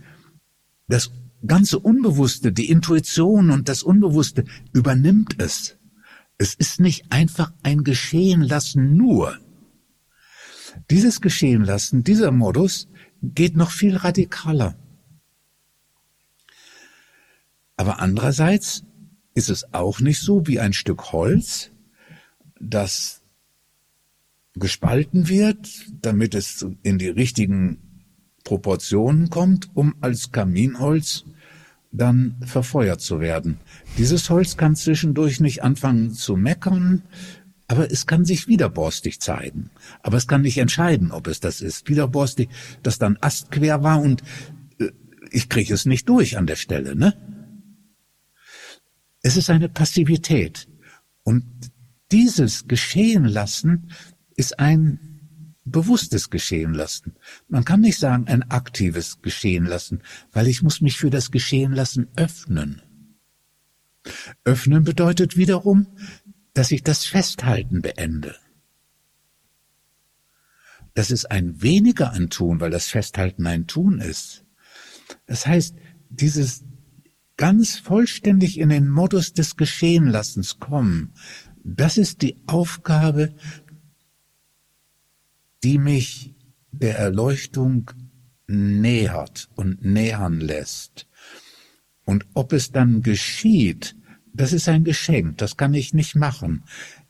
das 0.88 1.12
ganze 1.46 1.80
Unbewusste, 1.80 2.52
die 2.52 2.70
Intuition 2.70 3.52
und 3.52 3.70
das 3.70 3.84
Unbewusste 3.84 4.46
übernimmt 4.74 5.36
es. 5.42 5.78
Es 6.38 6.54
ist 6.54 6.80
nicht 6.80 7.12
einfach 7.12 7.54
ein 7.64 7.84
Geschehen 7.84 8.42
lassen 8.42 8.96
nur. 8.96 9.38
Dieses 10.90 11.22
Geschehen 11.22 11.64
lassen, 11.64 12.04
dieser 12.04 12.32
Modus 12.32 12.88
geht 13.22 13.56
noch 13.56 13.72
viel 13.72 13.98
radikaler. 13.98 14.76
Aber 17.80 18.02
andererseits 18.02 18.84
ist 19.36 19.50
es 19.50 19.74
auch 19.74 20.02
nicht 20.02 20.20
so 20.20 20.46
wie 20.48 20.60
ein 20.60 20.74
Stück 20.74 21.14
Holz, 21.14 21.72
das 22.60 23.22
gespalten 24.54 25.30
wird, 25.30 25.86
damit 26.02 26.36
es 26.36 26.68
in 26.84 26.98
die 26.98 27.08
richtigen 27.08 27.80
Proportionen 28.44 29.30
kommt, 29.30 29.70
um 29.76 29.96
als 30.02 30.34
Kaminholz 30.34 31.24
dann 31.94 32.36
verfeuert 32.46 33.00
zu 33.00 33.22
werden. 33.22 33.60
Dieses 33.98 34.30
Holz 34.30 34.58
kann 34.58 34.76
zwischendurch 34.76 35.40
nicht 35.40 35.64
anfangen 35.64 36.12
zu 36.12 36.36
meckern, 36.36 37.04
aber 37.70 37.90
es 37.90 38.08
kann 38.08 38.26
sich 38.26 38.50
widerborstig 38.50 39.22
zeigen. 39.22 39.70
Aber 40.04 40.18
es 40.18 40.28
kann 40.28 40.42
nicht 40.42 40.58
entscheiden, 40.58 41.14
ob 41.14 41.28
es 41.28 41.40
das 41.40 41.62
ist. 41.62 41.88
Widerborstig, 41.88 42.50
das 42.84 43.00
dann 43.00 43.18
astquer 43.22 43.84
war 43.84 44.02
und 44.02 44.22
äh, 44.82 44.90
ich 45.32 45.48
kriege 45.48 45.74
es 45.74 45.86
nicht 45.86 46.10
durch 46.10 46.38
an 46.38 46.46
der 46.46 46.58
Stelle, 46.58 46.94
ne? 46.94 47.16
Es 49.22 49.38
ist 49.38 49.50
eine 49.50 49.70
Passivität. 49.70 50.68
Und 51.24 51.72
dieses 52.12 52.68
geschehen 52.68 53.26
lassen 53.26 53.92
ist 54.36 54.60
ein 54.60 55.10
bewusstes 55.66 56.30
Geschehen 56.30 56.74
lassen. 56.74 57.16
Man 57.48 57.66
kann 57.66 57.82
nicht 57.82 58.00
sagen 58.00 58.28
ein 58.28 58.50
aktives 58.50 59.22
Geschehen 59.22 59.66
lassen, 59.66 60.02
weil 60.32 60.48
ich 60.48 60.64
muss 60.64 60.82
mich 60.82 60.98
für 60.98 61.10
das 61.10 61.32
Geschehen 61.32 61.74
lassen 61.74 62.08
öffnen. 62.16 62.82
Öffnen 64.44 64.84
bedeutet 64.84 65.38
wiederum, 65.38 65.88
dass 66.54 66.72
ich 66.72 66.84
das 66.84 67.06
Festhalten 67.06 67.82
beende. 67.82 68.36
Das 70.96 71.12
ist 71.12 71.30
ein 71.30 71.62
weniger 71.62 72.12
an 72.12 72.30
Tun, 72.30 72.60
weil 72.60 72.72
das 72.72 72.88
Festhalten 72.88 73.46
ein 73.46 73.68
Tun 73.68 74.00
ist. 74.00 74.46
Das 75.28 75.46
heißt, 75.46 75.76
dieses 76.10 76.64
ganz 77.40 77.80
vollständig 77.80 78.60
in 78.60 78.68
den 78.68 78.90
Modus 78.90 79.32
des 79.32 79.56
Geschehenlassens 79.56 80.60
kommen, 80.60 81.14
das 81.64 81.98
ist 81.98 82.22
die 82.22 82.36
Aufgabe, 82.48 83.34
die 85.64 85.78
mich 85.78 86.36
der 86.72 87.00
Erleuchtung 87.00 87.92
nähert 88.48 89.48
und 89.56 89.86
nähern 89.86 90.42
lässt. 90.42 91.08
Und 92.04 92.26
ob 92.34 92.52
es 92.52 92.74
dann 92.74 93.04
geschieht, 93.04 93.96
das 94.34 94.52
ist 94.52 94.68
ein 94.68 94.84
Geschenk, 94.84 95.38
das 95.38 95.56
kann 95.56 95.74
ich 95.74 95.94
nicht 95.94 96.16
machen. 96.16 96.66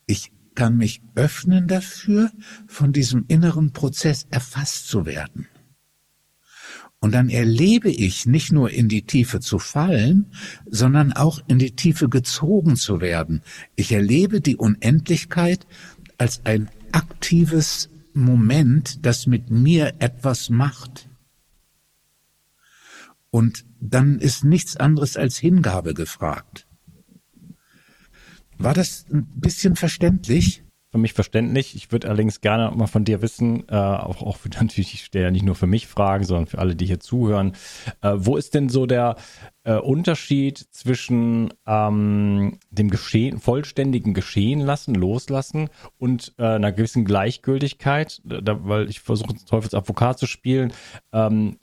Ich 0.06 0.32
kann 0.54 0.78
mich 0.78 1.02
öffnen 1.16 1.68
dafür, 1.68 2.32
von 2.68 2.94
diesem 2.94 3.26
inneren 3.30 3.74
Prozess 3.74 4.28
erfasst 4.30 4.90
zu 4.90 5.08
werden. 5.08 5.48
Und 7.02 7.14
dann 7.14 7.30
erlebe 7.30 7.90
ich 7.90 8.26
nicht 8.26 8.52
nur 8.52 8.72
in 8.72 8.90
die 8.90 9.04
Tiefe 9.04 9.40
zu 9.40 9.58
fallen, 9.58 10.34
sondern 10.70 11.14
auch 11.14 11.40
in 11.48 11.58
die 11.58 11.76
Tiefe 11.76 12.10
gezogen 12.10 12.76
zu 12.76 13.00
werden. 13.00 13.42
Ich 13.76 13.92
erlebe 13.94 14.42
die 14.42 14.58
Unendlichkeit 14.58 15.66
als 16.18 16.46
ein 16.46 16.70
aktives 16.92 17.90
Moment, 18.14 19.06
das 19.06 19.28
mit 19.28 19.50
mir 19.50 19.94
etwas 20.00 20.50
macht. 20.50 21.08
Und 23.32 23.66
dann 23.80 24.20
ist 24.20 24.44
nichts 24.44 24.76
anderes 24.76 25.16
als 25.16 25.38
Hingabe 25.38 25.94
gefragt. 25.94 26.68
War 28.58 28.74
das 28.74 29.06
ein 29.10 29.26
bisschen 29.36 29.78
verständlich? 29.78 30.64
Für 30.92 30.98
mich 30.98 31.14
verständlich. 31.14 31.76
Ich 31.76 31.92
würde 31.92 32.08
allerdings 32.08 32.42
gerne 32.42 32.76
mal 32.76 32.88
von 32.88 33.06
dir 33.06 33.22
wissen, 33.22 33.64
äh, 33.70 33.76
auch, 33.76 34.24
auch 34.24 34.38
für 34.38 34.50
natürlich, 34.60 34.96
ich 34.96 35.06
stelle 35.06 35.26
ja 35.26 35.32
nicht 35.32 35.46
nur 35.46 35.56
für 35.56 35.68
mich 35.68 35.86
Fragen, 35.86 36.24
sondern 36.24 36.48
für 36.48 36.58
alle, 36.58 36.76
die 36.76 36.88
hier 36.88 37.00
zuhören. 37.00 37.54
Äh, 38.02 38.14
wo 38.16 38.38
ist 38.38 38.56
denn 38.56 38.70
so 38.70 38.88
der 38.88 39.16
äh, 39.64 39.76
Unterschied 39.76 40.58
zwischen 40.58 41.54
ähm, 41.68 42.58
dem 42.72 42.90
Geschehen, 42.90 43.40
vollständigen 43.40 44.16
Geschehen 44.16 44.62
lassen, 44.62 44.96
loslassen 44.96 45.70
und 46.00 46.34
äh, 46.40 46.44
einer 46.44 46.72
gewissen 46.72 47.06
Gleichgültigkeit? 47.06 48.22
Da, 48.24 48.68
weil 48.68 48.90
ich 48.90 49.00
versuche, 49.00 49.36
Teufelsadvokat 49.46 50.18
zu 50.18 50.26
spielen. 50.26 50.74
Ähm, 51.14 51.60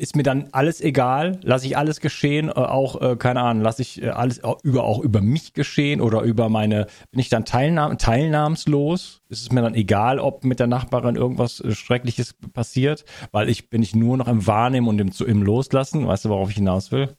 ist 0.00 0.16
mir 0.16 0.22
dann 0.22 0.48
alles 0.52 0.80
egal, 0.80 1.38
lasse 1.42 1.66
ich 1.66 1.76
alles 1.76 2.00
geschehen, 2.00 2.48
äh, 2.48 2.52
auch, 2.52 3.02
äh, 3.02 3.16
keine 3.16 3.42
Ahnung, 3.42 3.62
lasse 3.62 3.82
ich 3.82 4.02
äh, 4.02 4.08
alles 4.08 4.42
auch 4.42 4.64
über, 4.64 4.84
auch 4.84 5.00
über 5.00 5.20
mich 5.20 5.52
geschehen 5.52 6.00
oder 6.00 6.22
über 6.22 6.48
meine, 6.48 6.86
bin 7.10 7.20
ich 7.20 7.28
dann 7.28 7.44
teilnah 7.44 7.94
teilnahmslos? 7.96 9.20
Ist 9.28 9.42
es 9.42 9.52
mir 9.52 9.60
dann 9.60 9.74
egal, 9.74 10.18
ob 10.18 10.42
mit 10.44 10.58
der 10.58 10.68
Nachbarin 10.68 11.16
irgendwas 11.16 11.62
Schreckliches 11.72 12.34
passiert, 12.54 13.04
weil 13.30 13.50
ich 13.50 13.68
bin 13.68 13.82
ich 13.82 13.94
nur 13.94 14.16
noch 14.16 14.26
im 14.26 14.46
Wahrnehmen 14.46 14.88
und 14.88 14.98
im, 15.00 15.12
im 15.26 15.42
Loslassen, 15.42 16.06
weißt 16.06 16.24
du, 16.24 16.28
worauf 16.30 16.48
ich 16.48 16.56
hinaus 16.56 16.90
will? 16.92 17.14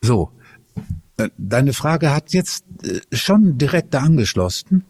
So, 0.00 0.30
deine 1.36 1.72
Frage 1.72 2.14
hat 2.14 2.32
jetzt 2.32 2.64
schon 3.12 3.58
direkt 3.58 3.94
da 3.94 3.98
angeschlossen, 3.98 4.84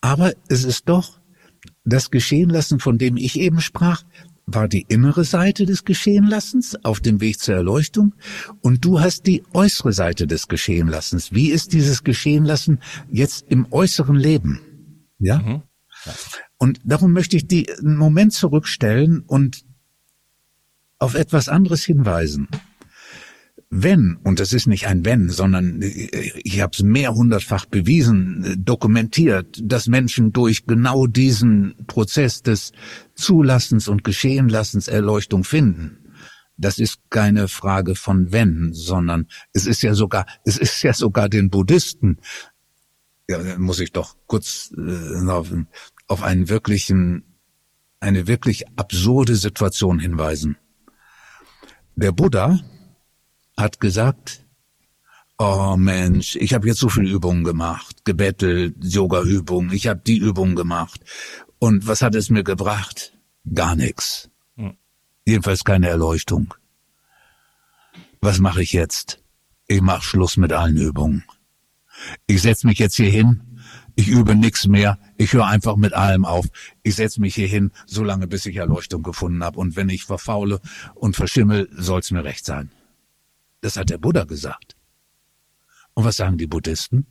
aber 0.00 0.34
es 0.48 0.62
ist 0.62 0.88
doch 0.88 1.18
das 1.84 2.12
Geschehenlassen, 2.12 2.78
von 2.78 2.96
dem 2.96 3.16
ich 3.16 3.40
eben 3.40 3.60
sprach, 3.60 4.04
war 4.46 4.68
die 4.68 4.86
innere 4.88 5.24
Seite 5.24 5.66
des 5.66 5.84
Geschehenlassens 5.84 6.76
auf 6.84 7.00
dem 7.00 7.20
Weg 7.20 7.40
zur 7.40 7.56
Erleuchtung 7.56 8.14
und 8.60 8.84
du 8.84 9.00
hast 9.00 9.26
die 9.26 9.42
äußere 9.52 9.92
Seite 9.92 10.28
des 10.28 10.46
Geschehenlassens. 10.46 11.32
Wie 11.32 11.50
ist 11.50 11.72
dieses 11.72 12.04
Geschehenlassen 12.04 12.80
jetzt 13.10 13.44
im 13.48 13.66
äußeren 13.72 14.14
Leben? 14.14 14.60
Ja? 15.18 15.38
Mhm. 15.38 15.62
ja. 16.04 16.12
Und 16.58 16.80
darum 16.84 17.12
möchte 17.12 17.36
ich 17.36 17.48
die 17.48 17.70
einen 17.70 17.96
Moment 17.96 18.32
zurückstellen 18.32 19.20
und 19.26 19.64
auf 20.98 21.14
etwas 21.14 21.48
anderes 21.48 21.84
hinweisen 21.84 22.48
wenn, 23.68 24.16
und 24.22 24.38
das 24.38 24.52
ist 24.52 24.68
nicht 24.68 24.86
ein 24.86 25.04
wenn, 25.04 25.28
sondern 25.28 25.80
ich 25.82 26.60
habe 26.60 26.70
es 26.72 26.82
mehrhundertfach 26.82 27.66
bewiesen, 27.66 28.62
dokumentiert, 28.64 29.58
dass 29.60 29.88
Menschen 29.88 30.32
durch 30.32 30.66
genau 30.66 31.06
diesen 31.06 31.74
Prozess 31.86 32.42
des 32.42 32.72
Zulassens 33.14 33.88
und 33.88 34.04
Geschehenlassens 34.04 34.86
Erleuchtung 34.86 35.42
finden. 35.42 35.98
Das 36.56 36.78
ist 36.78 37.00
keine 37.10 37.48
Frage 37.48 37.96
von 37.96 38.32
wenn, 38.32 38.72
sondern 38.72 39.26
es 39.52 39.66
ist 39.66 39.82
ja 39.82 39.94
sogar, 39.94 40.26
es 40.44 40.56
ist 40.56 40.82
ja 40.82 40.92
sogar 40.92 41.28
den 41.28 41.50
Buddhisten, 41.50 42.18
ja, 43.28 43.58
muss 43.58 43.80
ich 43.80 43.92
doch 43.92 44.16
kurz 44.26 44.72
äh, 44.76 45.28
auf, 45.28 45.52
auf 46.06 46.22
einen 46.22 46.48
wirklichen, 46.48 47.24
eine 47.98 48.28
wirklich 48.28 48.64
absurde 48.76 49.34
Situation 49.34 49.98
hinweisen. 49.98 50.56
Der 51.96 52.12
Buddha 52.12 52.60
hat 53.56 53.80
gesagt, 53.80 54.44
oh 55.38 55.76
Mensch, 55.76 56.36
ich 56.36 56.54
habe 56.54 56.66
jetzt 56.68 56.80
so 56.80 56.88
viele 56.88 57.10
Übungen 57.10 57.44
gemacht, 57.44 58.04
gebettelt, 58.04 58.76
Yoga-Übungen, 58.82 59.72
ich 59.72 59.86
habe 59.86 60.00
die 60.06 60.18
Übungen 60.18 60.56
gemacht. 60.56 61.00
Und 61.58 61.86
was 61.86 62.02
hat 62.02 62.14
es 62.14 62.30
mir 62.30 62.44
gebracht? 62.44 63.12
Gar 63.54 63.76
nichts. 63.76 64.30
Hm. 64.56 64.76
Jedenfalls 65.24 65.64
keine 65.64 65.88
Erleuchtung. 65.88 66.54
Was 68.20 68.38
mache 68.38 68.62
ich 68.62 68.72
jetzt? 68.72 69.22
Ich 69.66 69.80
mache 69.80 70.02
Schluss 70.02 70.36
mit 70.36 70.52
allen 70.52 70.76
Übungen. 70.76 71.24
Ich 72.26 72.42
setz 72.42 72.64
mich 72.64 72.78
jetzt 72.78 72.96
hier 72.96 73.10
hin, 73.10 73.42
ich 73.94 74.08
übe 74.08 74.34
nichts 74.34 74.66
mehr, 74.66 74.98
ich 75.16 75.32
höre 75.32 75.46
einfach 75.46 75.76
mit 75.76 75.94
allem 75.94 76.24
auf. 76.24 76.46
Ich 76.82 76.96
setz 76.96 77.16
mich 77.16 77.34
hier 77.34 77.48
hin, 77.48 77.72
solange 77.86 78.26
bis 78.26 78.44
ich 78.44 78.56
Erleuchtung 78.56 79.02
gefunden 79.02 79.42
habe. 79.42 79.58
Und 79.58 79.74
wenn 79.74 79.88
ich 79.88 80.04
verfaule 80.04 80.60
und 80.94 81.16
verschimmel, 81.16 81.68
soll's 81.72 82.10
mir 82.10 82.22
recht 82.22 82.44
sein. 82.44 82.70
Das 83.60 83.76
hat 83.76 83.90
der 83.90 83.98
Buddha 83.98 84.24
gesagt. 84.24 84.76
Und 85.94 86.04
was 86.04 86.16
sagen 86.16 86.38
die 86.38 86.46
Buddhisten? 86.46 87.06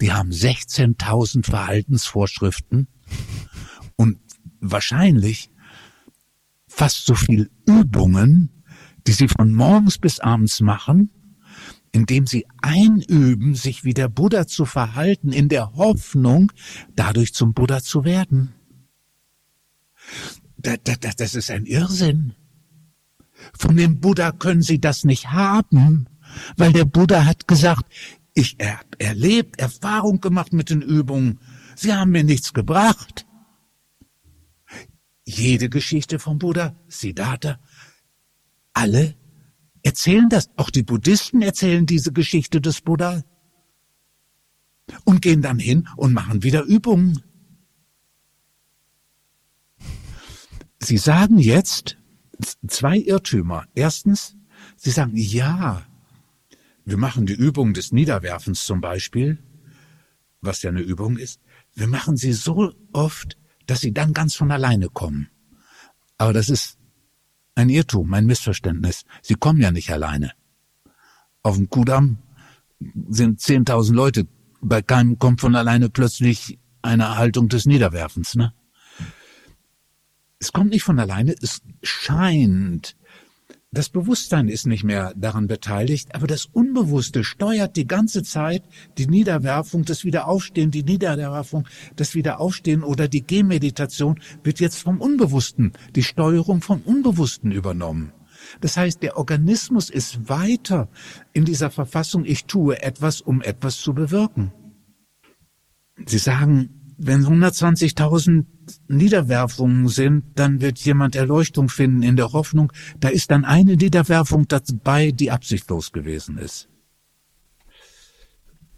Die 0.00 0.12
haben 0.12 0.30
16.000 0.30 1.44
Verhaltensvorschriften 1.44 2.88
und 3.96 4.18
wahrscheinlich 4.60 5.50
fast 6.68 7.06
so 7.06 7.14
viel 7.14 7.50
Übungen, 7.66 8.62
die 9.06 9.12
sie 9.12 9.28
von 9.28 9.52
morgens 9.52 9.98
bis 9.98 10.20
abends 10.20 10.60
machen, 10.60 11.10
indem 11.92 12.26
sie 12.26 12.46
einüben, 12.62 13.54
sich 13.54 13.84
wie 13.84 13.94
der 13.94 14.08
Buddha 14.08 14.46
zu 14.46 14.64
verhalten, 14.64 15.32
in 15.32 15.48
der 15.48 15.72
Hoffnung, 15.74 16.52
dadurch 16.94 17.32
zum 17.34 17.54
Buddha 17.54 17.82
zu 17.82 18.04
werden. 18.04 18.54
Das 20.56 21.34
ist 21.34 21.50
ein 21.50 21.64
Irrsinn. 21.66 22.34
Von 23.58 23.76
dem 23.76 24.00
Buddha 24.00 24.32
können 24.32 24.62
sie 24.62 24.80
das 24.80 25.04
nicht 25.04 25.30
haben, 25.30 26.08
weil 26.56 26.72
der 26.72 26.84
Buddha 26.84 27.24
hat 27.24 27.48
gesagt, 27.48 27.84
ich 28.34 28.56
habe 28.60 28.98
erlebt, 28.98 29.58
Erfahrung 29.58 30.20
gemacht 30.20 30.52
mit 30.52 30.70
den 30.70 30.82
Übungen. 30.82 31.40
Sie 31.74 31.94
haben 31.94 32.10
mir 32.10 32.24
nichts 32.24 32.52
gebracht. 32.52 33.26
Jede 35.24 35.68
Geschichte 35.68 36.18
vom 36.18 36.38
Buddha, 36.38 36.76
Siddhartha, 36.88 37.58
alle 38.72 39.16
erzählen 39.82 40.28
das. 40.28 40.50
Auch 40.56 40.70
die 40.70 40.82
Buddhisten 40.82 41.42
erzählen 41.42 41.86
diese 41.86 42.12
Geschichte 42.12 42.60
des 42.60 42.80
Buddha 42.82 43.24
und 45.04 45.22
gehen 45.22 45.42
dann 45.42 45.58
hin 45.58 45.88
und 45.96 46.12
machen 46.12 46.42
wieder 46.42 46.62
Übungen. 46.62 47.22
Sie 50.78 50.98
sagen 50.98 51.38
jetzt 51.38 51.96
zwei 52.66 52.98
Irrtümer. 52.98 53.66
Erstens, 53.74 54.36
Sie 54.76 54.90
sagen, 54.90 55.12
ja, 55.16 55.84
wir 56.84 56.96
machen 56.96 57.26
die 57.26 57.34
Übung 57.34 57.74
des 57.74 57.92
Niederwerfens 57.92 58.64
zum 58.64 58.80
Beispiel, 58.80 59.38
was 60.40 60.62
ja 60.62 60.70
eine 60.70 60.82
Übung 60.82 61.16
ist. 61.16 61.40
Wir 61.74 61.88
machen 61.88 62.16
sie 62.16 62.32
so 62.32 62.72
oft, 62.92 63.36
dass 63.66 63.80
sie 63.80 63.92
dann 63.92 64.12
ganz 64.12 64.34
von 64.34 64.50
alleine 64.50 64.88
kommen. 64.88 65.28
Aber 66.18 66.32
das 66.32 66.48
ist 66.48 66.78
ein 67.54 67.68
Irrtum, 67.68 68.12
ein 68.14 68.26
Missverständnis. 68.26 69.04
Sie 69.22 69.34
kommen 69.34 69.60
ja 69.60 69.72
nicht 69.72 69.90
alleine. 69.90 70.32
Auf 71.42 71.56
dem 71.56 71.68
Kudamm 71.68 72.18
sind 73.08 73.40
10.000 73.40 73.92
Leute. 73.92 74.26
Bei 74.60 74.82
keinem 74.82 75.18
kommt 75.18 75.40
von 75.40 75.54
alleine 75.54 75.90
plötzlich 75.90 76.58
eine 76.82 77.16
Haltung 77.16 77.48
des 77.48 77.66
Niederwerfens, 77.66 78.36
ne? 78.36 78.52
Es 80.38 80.52
kommt 80.52 80.70
nicht 80.70 80.82
von 80.82 80.98
alleine, 80.98 81.34
es 81.40 81.62
scheint, 81.82 82.96
das 83.72 83.88
Bewusstsein 83.88 84.48
ist 84.48 84.66
nicht 84.66 84.84
mehr 84.84 85.12
daran 85.16 85.48
beteiligt, 85.48 86.14
aber 86.14 86.26
das 86.26 86.46
Unbewusste 86.46 87.24
steuert 87.24 87.76
die 87.76 87.86
ganze 87.86 88.22
Zeit 88.22 88.62
die 88.96 89.06
Niederwerfung, 89.06 89.84
das 89.84 90.04
Wiederaufstehen, 90.04 90.70
die 90.70 90.82
Niederwerfung, 90.82 91.68
das 91.94 92.14
Wiederaufstehen 92.14 92.82
oder 92.82 93.08
die 93.08 93.26
Gehmeditation 93.26 94.20
wird 94.44 94.60
jetzt 94.60 94.78
vom 94.78 95.00
Unbewussten, 95.00 95.72
die 95.94 96.02
Steuerung 96.02 96.62
vom 96.62 96.80
Unbewussten 96.82 97.50
übernommen. 97.52 98.12
Das 98.60 98.76
heißt, 98.76 99.02
der 99.02 99.18
Organismus 99.18 99.90
ist 99.90 100.28
weiter 100.28 100.88
in 101.32 101.44
dieser 101.44 101.70
Verfassung, 101.70 102.24
ich 102.24 102.46
tue 102.46 102.80
etwas, 102.80 103.20
um 103.20 103.42
etwas 103.42 103.78
zu 103.78 103.92
bewirken. 103.92 104.52
Sie 106.06 106.18
sagen, 106.18 106.85
wenn 106.98 107.24
120.000 107.24 108.46
Niederwerfungen 108.88 109.88
sind, 109.88 110.24
dann 110.34 110.60
wird 110.60 110.78
jemand 110.78 111.14
Erleuchtung 111.14 111.68
finden 111.68 112.02
in 112.02 112.16
der 112.16 112.32
Hoffnung, 112.32 112.72
da 112.98 113.08
ist 113.08 113.30
dann 113.30 113.44
eine 113.44 113.76
Niederwerfung 113.76 114.48
dabei, 114.48 115.12
die 115.12 115.30
absichtlos 115.30 115.92
gewesen 115.92 116.38
ist. 116.38 116.68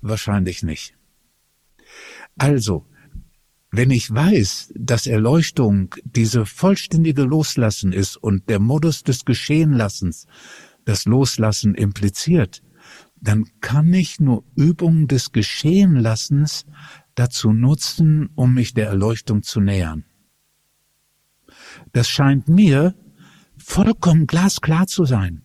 Wahrscheinlich 0.00 0.62
nicht. 0.62 0.94
Also, 2.36 2.86
wenn 3.70 3.90
ich 3.90 4.12
weiß, 4.12 4.72
dass 4.74 5.06
Erleuchtung 5.06 5.94
diese 6.04 6.46
vollständige 6.46 7.22
Loslassen 7.22 7.92
ist 7.92 8.16
und 8.16 8.48
der 8.48 8.60
Modus 8.60 9.02
des 9.02 9.24
Geschehenlassens 9.24 10.26
das 10.84 11.04
Loslassen 11.04 11.74
impliziert, 11.74 12.62
dann 13.20 13.46
kann 13.60 13.92
ich 13.92 14.20
nur 14.20 14.44
Übungen 14.54 15.08
des 15.08 15.32
Geschehenlassens 15.32 16.64
dazu 17.18 17.52
nutzen, 17.52 18.30
um 18.34 18.54
mich 18.54 18.74
der 18.74 18.86
Erleuchtung 18.86 19.42
zu 19.42 19.60
nähern. 19.60 20.04
Das 21.92 22.08
scheint 22.08 22.48
mir 22.48 22.94
vollkommen 23.56 24.26
glasklar 24.26 24.86
zu 24.86 25.04
sein. 25.04 25.42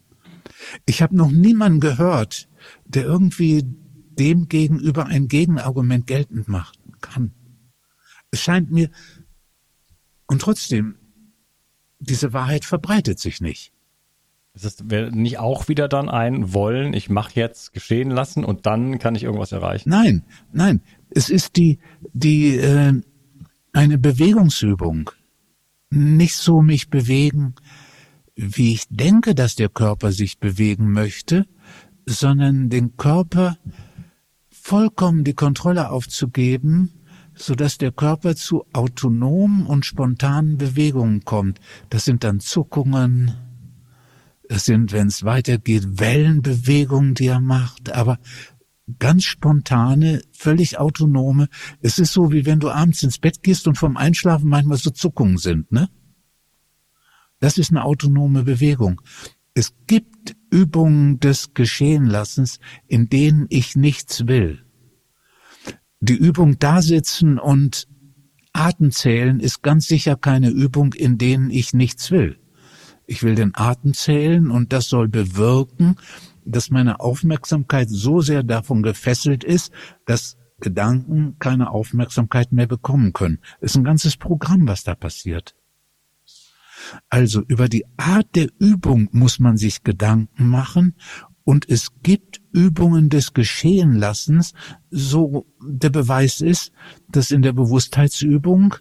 Ich 0.86 1.02
habe 1.02 1.16
noch 1.16 1.32
niemanden 1.32 1.80
gehört, 1.80 2.48
der 2.86 3.04
irgendwie 3.04 3.64
dem 3.66 4.48
gegenüber 4.48 5.08
ein 5.08 5.28
Gegenargument 5.28 6.08
geltend 6.08 6.48
machen 6.48 6.94
kann. 7.02 7.34
Es 8.32 8.42
scheint 8.42 8.72
mir, 8.72 8.90
und 10.28 10.42
trotzdem, 10.42 10.96
diese 12.00 12.34
Wahrheit 12.34 12.66
verbreitet 12.66 13.20
sich 13.20 13.42
nicht. 13.42 13.74
Das 14.54 14.66
ist 14.66 14.84
nicht 14.84 15.40
auch 15.40 15.68
wieder 15.68 15.88
dann 15.88 16.10
ein 16.10 16.54
Wollen, 16.54 16.94
ich 16.94 17.10
mache 17.10 17.32
jetzt 17.34 17.74
geschehen 17.74 18.12
lassen 18.12 18.44
und 18.44 18.68
dann 18.68 19.00
kann 19.00 19.16
ich 19.16 19.24
irgendwas 19.24 19.52
erreichen? 19.52 19.90
Nein, 19.90 20.24
nein. 20.52 20.82
Es 21.16 21.30
ist 21.30 21.58
die, 21.58 21.80
die, 22.14 22.58
äh, 22.58 22.94
eine 23.72 23.98
Bewegungsübung. 23.98 25.10
Nicht 25.90 26.36
so 26.36 26.62
mich 26.62 26.90
bewegen, 26.90 27.56
wie 28.36 28.74
ich 28.74 28.88
denke, 28.90 29.36
dass 29.36 29.56
der 29.56 29.70
Körper 29.70 30.12
sich 30.12 30.40
bewegen 30.40 30.92
möchte, 30.92 31.46
sondern 32.06 32.70
den 32.70 32.98
Körper 32.98 33.58
vollkommen 34.50 35.24
die 35.24 35.34
Kontrolle 35.34 35.92
aufzugeben, 35.92 36.92
so 37.36 37.54
dass 37.56 37.78
der 37.78 37.92
Körper 37.92 38.36
zu 38.36 38.66
autonomen 38.74 39.66
und 39.66 39.86
spontanen 39.86 40.58
Bewegungen 40.58 41.26
kommt. 41.26 41.60
Das 41.90 42.06
sind 42.06 42.24
dann 42.24 42.40
Zuckungen, 42.40 43.36
das 44.50 44.66
sind, 44.66 44.92
wenn 44.92 45.08
es 45.08 45.24
weitergeht, 45.24 46.00
Wellenbewegungen, 46.00 47.16
die 47.16 47.28
er 47.28 47.40
macht, 47.40 47.92
aber 47.92 48.20
ganz 49.00 49.24
spontane, 49.24 50.22
völlig 50.32 50.78
autonome. 50.78 51.48
Es 51.82 52.00
ist 52.00 52.14
so, 52.14 52.32
wie 52.32 52.46
wenn 52.46 52.60
du 52.60 52.70
abends 52.70 53.04
ins 53.04 53.18
Bett 53.18 53.44
gehst 53.44 53.68
und 53.68 53.78
vom 53.78 53.98
Einschlafen 53.98 54.50
manchmal 54.50 54.78
so 54.78 54.90
Zuckungen 54.90 55.38
sind, 55.38 55.72
ne? 55.72 55.90
Das 57.40 57.58
ist 57.58 57.72
eine 57.72 57.84
autonome 57.84 58.44
Bewegung. 58.44 59.02
Es 59.54 59.74
gibt 59.88 60.36
Übungen 60.50 61.20
des 61.20 61.54
Geschehenlassens, 61.54 62.60
in 62.88 63.10
denen 63.10 63.48
ich 63.50 63.76
nichts 63.76 64.28
will. 64.28 64.66
Die 66.00 66.16
Übung 66.16 66.58
da 66.60 66.82
sitzen 66.82 67.38
und 67.40 67.88
Atem 68.54 68.92
zählen 68.92 69.40
ist 69.40 69.62
ganz 69.62 69.88
sicher 69.88 70.16
keine 70.16 70.50
Übung, 70.50 70.94
in 70.94 71.18
denen 71.18 71.50
ich 71.50 71.74
nichts 71.74 72.12
will. 72.12 72.40
Ich 73.06 73.24
will 73.24 73.36
den 73.36 73.56
Atem 73.56 73.94
zählen 73.94 74.50
und 74.50 74.72
das 74.72 74.88
soll 74.88 75.08
bewirken, 75.08 75.96
dass 76.46 76.70
meine 76.70 77.00
Aufmerksamkeit 77.00 77.90
so 77.90 78.22
sehr 78.22 78.44
davon 78.44 78.84
gefesselt 78.84 79.44
ist, 79.44 79.72
dass 80.06 80.38
Gedanken 80.60 81.38
keine 81.40 81.72
Aufmerksamkeit 81.72 82.52
mehr 82.52 82.68
bekommen 82.68 83.14
können. 83.14 83.40
Es 83.60 83.72
ist 83.72 83.78
ein 83.78 83.84
ganzes 83.84 84.18
Programm, 84.18 84.68
was 84.68 84.84
da 84.84 84.96
passiert. 84.96 85.56
Also 87.10 87.42
über 87.48 87.70
die 87.70 87.86
Art 87.98 88.28
der 88.36 88.50
Übung 88.60 89.10
muss 89.12 89.40
man 89.40 89.58
sich 89.58 89.84
Gedanken 89.84 90.48
machen 90.48 90.96
und 91.44 91.70
es 91.70 91.90
gibt 92.02 92.42
Übungen 92.54 93.10
des 93.10 93.34
Geschehenlassens, 93.34 94.54
so 94.90 95.46
der 95.62 95.90
Beweis 95.90 96.42
ist, 96.42 96.72
dass 97.10 97.32
in 97.32 97.42
der 97.42 97.54
Bewusstheitsübung, 97.54 98.76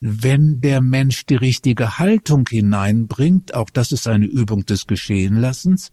wenn 0.00 0.60
der 0.60 0.80
Mensch 0.80 1.26
die 1.26 1.36
richtige 1.36 1.98
Haltung 1.98 2.46
hineinbringt, 2.48 3.54
auch 3.54 3.70
das 3.70 3.92
ist 3.92 4.06
eine 4.06 4.26
Übung 4.26 4.66
des 4.66 4.86
Geschehenlassens, 4.86 5.92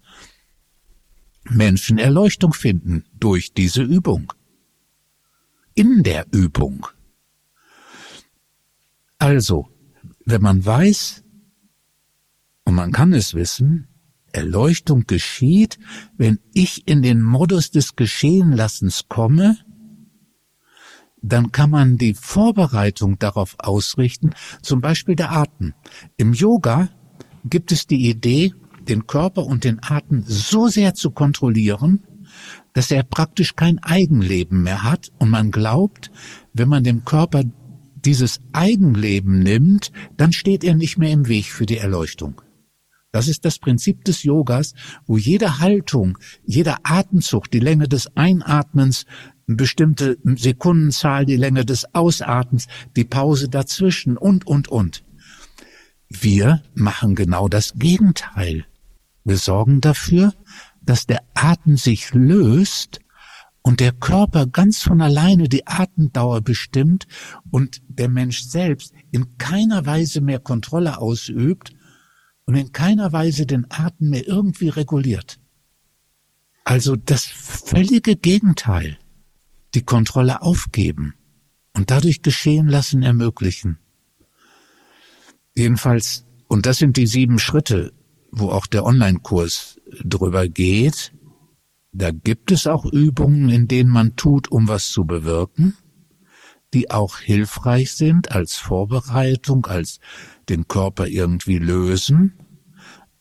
Menschen 1.49 1.97
Erleuchtung 1.97 2.53
finden 2.53 3.05
durch 3.19 3.53
diese 3.53 3.83
Übung. 3.83 4.33
In 5.73 6.03
der 6.03 6.25
Übung. 6.31 6.87
Also, 9.17 9.67
wenn 10.25 10.41
man 10.41 10.65
weiß, 10.65 11.23
und 12.65 12.75
man 12.75 12.91
kann 12.91 13.13
es 13.13 13.33
wissen, 13.33 13.87
Erleuchtung 14.31 15.05
geschieht, 15.07 15.79
wenn 16.17 16.39
ich 16.53 16.87
in 16.87 17.01
den 17.01 17.21
Modus 17.21 17.71
des 17.71 17.95
Geschehenlassens 17.95 19.07
komme, 19.07 19.57
dann 21.21 21.51
kann 21.51 21.69
man 21.69 21.97
die 21.97 22.13
Vorbereitung 22.13 23.17
darauf 23.17 23.55
ausrichten, 23.59 24.31
zum 24.61 24.81
Beispiel 24.81 25.15
der 25.15 25.31
Atem. 25.31 25.73
Im 26.17 26.33
Yoga 26.33 26.89
gibt 27.45 27.71
es 27.71 27.87
die 27.87 28.09
Idee, 28.09 28.53
den 28.89 29.07
Körper 29.07 29.45
und 29.45 29.63
den 29.63 29.79
Atem 29.81 30.23
so 30.25 30.67
sehr 30.67 30.93
zu 30.93 31.11
kontrollieren, 31.11 32.03
dass 32.73 32.91
er 32.91 33.03
praktisch 33.03 33.55
kein 33.55 33.79
Eigenleben 33.79 34.63
mehr 34.63 34.83
hat 34.83 35.11
und 35.17 35.29
man 35.29 35.51
glaubt, 35.51 36.11
wenn 36.53 36.69
man 36.69 36.83
dem 36.83 37.05
Körper 37.05 37.43
dieses 38.05 38.39
Eigenleben 38.53 39.39
nimmt, 39.39 39.91
dann 40.17 40.31
steht 40.31 40.63
er 40.63 40.75
nicht 40.75 40.97
mehr 40.97 41.11
im 41.11 41.27
Weg 41.27 41.45
für 41.45 41.65
die 41.65 41.77
Erleuchtung. 41.77 42.41
Das 43.11 43.29
ist 43.29 43.45
das 43.45 43.59
Prinzip 43.59 44.03
des 44.03 44.23
Yogas, 44.23 44.73
wo 45.07 45.17
jede 45.17 45.59
Haltung, 45.59 46.17
jeder 46.43 46.79
Atemzug, 46.83 47.49
die 47.49 47.61
Länge 47.61 47.87
des 47.87 48.15
Einatmens, 48.17 49.05
eine 49.47 49.55
bestimmte 49.55 50.17
Sekundenzahl, 50.23 51.25
die 51.25 51.37
Länge 51.37 51.63
des 51.63 51.95
Ausatmens, 51.95 52.67
die 52.95 53.05
Pause 53.05 53.47
dazwischen 53.47 54.17
und, 54.17 54.45
und, 54.45 54.67
und. 54.67 55.03
Wir 56.09 56.61
machen 56.73 57.15
genau 57.15 57.47
das 57.47 57.73
Gegenteil. 57.77 58.65
Wir 59.25 59.37
sorgen 59.37 59.81
dafür, 59.81 60.33
dass 60.81 61.07
der 61.07 61.23
Atem 61.33 61.77
sich 61.77 62.13
löst 62.13 62.99
und 63.63 63.79
der 63.79 63.91
Körper 63.91 64.45
ganz 64.45 64.83
von 64.83 65.01
alleine 65.01 65.49
die 65.49 65.65
Atemdauer 65.65 66.41
bestimmt 66.41 67.07
und 67.49 67.81
der 67.87 68.07
Mensch 68.07 68.43
selbst 68.43 68.93
in 69.11 69.39
keiner 69.39 69.87
Weise 69.87 70.21
mehr 70.21 70.39
Kontrolle 70.39 70.99
ausübt 70.99 71.73
und 72.45 72.53
in 72.53 72.71
keiner 72.71 73.11
Weise 73.11 73.47
den 73.47 73.65
Atem 73.71 74.11
mehr 74.11 74.27
irgendwie 74.27 74.69
reguliert. 74.69 75.39
Also 76.63 76.95
das 76.95 77.25
völlige 77.25 78.15
Gegenteil. 78.15 78.99
Die 79.73 79.83
Kontrolle 79.83 80.41
aufgeben 80.41 81.15
und 81.73 81.91
dadurch 81.91 82.21
geschehen 82.21 82.67
lassen 82.67 83.01
ermöglichen. 83.01 83.79
Jedenfalls, 85.55 86.25
und 86.47 86.65
das 86.65 86.77
sind 86.77 86.95
die 86.95 87.07
sieben 87.07 87.39
Schritte, 87.39 87.91
wo 88.35 88.49
auch 88.49 88.67
der 88.67 88.85
Online-Kurs 88.85 89.79
drüber 90.03 90.47
geht. 90.47 91.13
Da 91.91 92.11
gibt 92.11 92.51
es 92.51 92.67
auch 92.67 92.85
Übungen, 92.85 93.49
in 93.49 93.67
denen 93.67 93.89
man 93.89 94.15
tut, 94.15 94.51
um 94.51 94.67
was 94.67 94.89
zu 94.89 95.05
bewirken, 95.05 95.75
die 96.73 96.91
auch 96.91 97.19
hilfreich 97.19 97.93
sind 97.93 98.31
als 98.31 98.55
Vorbereitung, 98.55 99.65
als 99.65 99.99
den 100.49 100.67
Körper 100.67 101.07
irgendwie 101.07 101.57
lösen. 101.57 102.33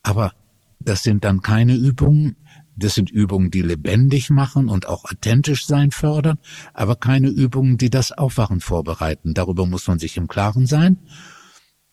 Aber 0.02 0.32
das 0.80 1.04
sind 1.04 1.24
dann 1.24 1.40
keine 1.40 1.76
Übungen, 1.76 2.36
das 2.76 2.94
sind 2.94 3.10
Übungen, 3.10 3.52
die 3.52 3.62
lebendig 3.62 4.30
machen 4.30 4.68
und 4.68 4.88
auch 4.88 5.04
authentisch 5.04 5.66
sein 5.66 5.92
fördern, 5.92 6.38
aber 6.72 6.96
keine 6.96 7.28
Übungen, 7.28 7.78
die 7.78 7.90
das 7.90 8.10
Aufwachen 8.10 8.60
vorbereiten. 8.60 9.34
Darüber 9.34 9.66
muss 9.66 9.86
man 9.86 10.00
sich 10.00 10.16
im 10.16 10.26
Klaren 10.26 10.66
sein. 10.66 10.98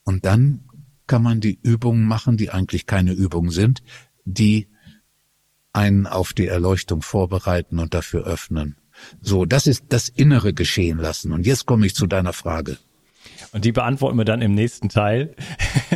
Und 0.04 0.26
dann 0.26 0.64
kann 1.08 1.24
man 1.24 1.42
die 1.42 1.60
Übungen 1.62 2.06
machen, 2.06 2.38
die 2.38 2.50
eigentlich 2.50 2.86
keine 2.86 3.14
Übungen 3.14 3.52
sind, 3.52 3.82
die 4.26 4.68
einen 5.74 6.08
auf 6.08 6.34
die 6.34 6.48
Erleuchtung 6.48 7.02
vorbereiten 7.02 7.80
und 7.80 7.94
dafür 7.94 8.26
öffnen. 8.26 8.78
So, 9.22 9.46
das 9.46 9.68
ist 9.68 9.86
das 9.90 10.10
innere 10.10 10.54
Geschehen 10.54 10.98
lassen. 10.98 11.32
Und 11.32 11.46
jetzt 11.46 11.66
komme 11.66 11.86
ich 11.86 11.96
zu 11.96 12.08
deiner 12.08 12.34
Frage. 12.34 12.78
Und 13.52 13.66
die 13.66 13.72
beantworten 13.72 14.18
wir 14.18 14.26
dann 14.26 14.42
im 14.42 14.54
nächsten 14.54 14.90
Teil. 14.90 15.36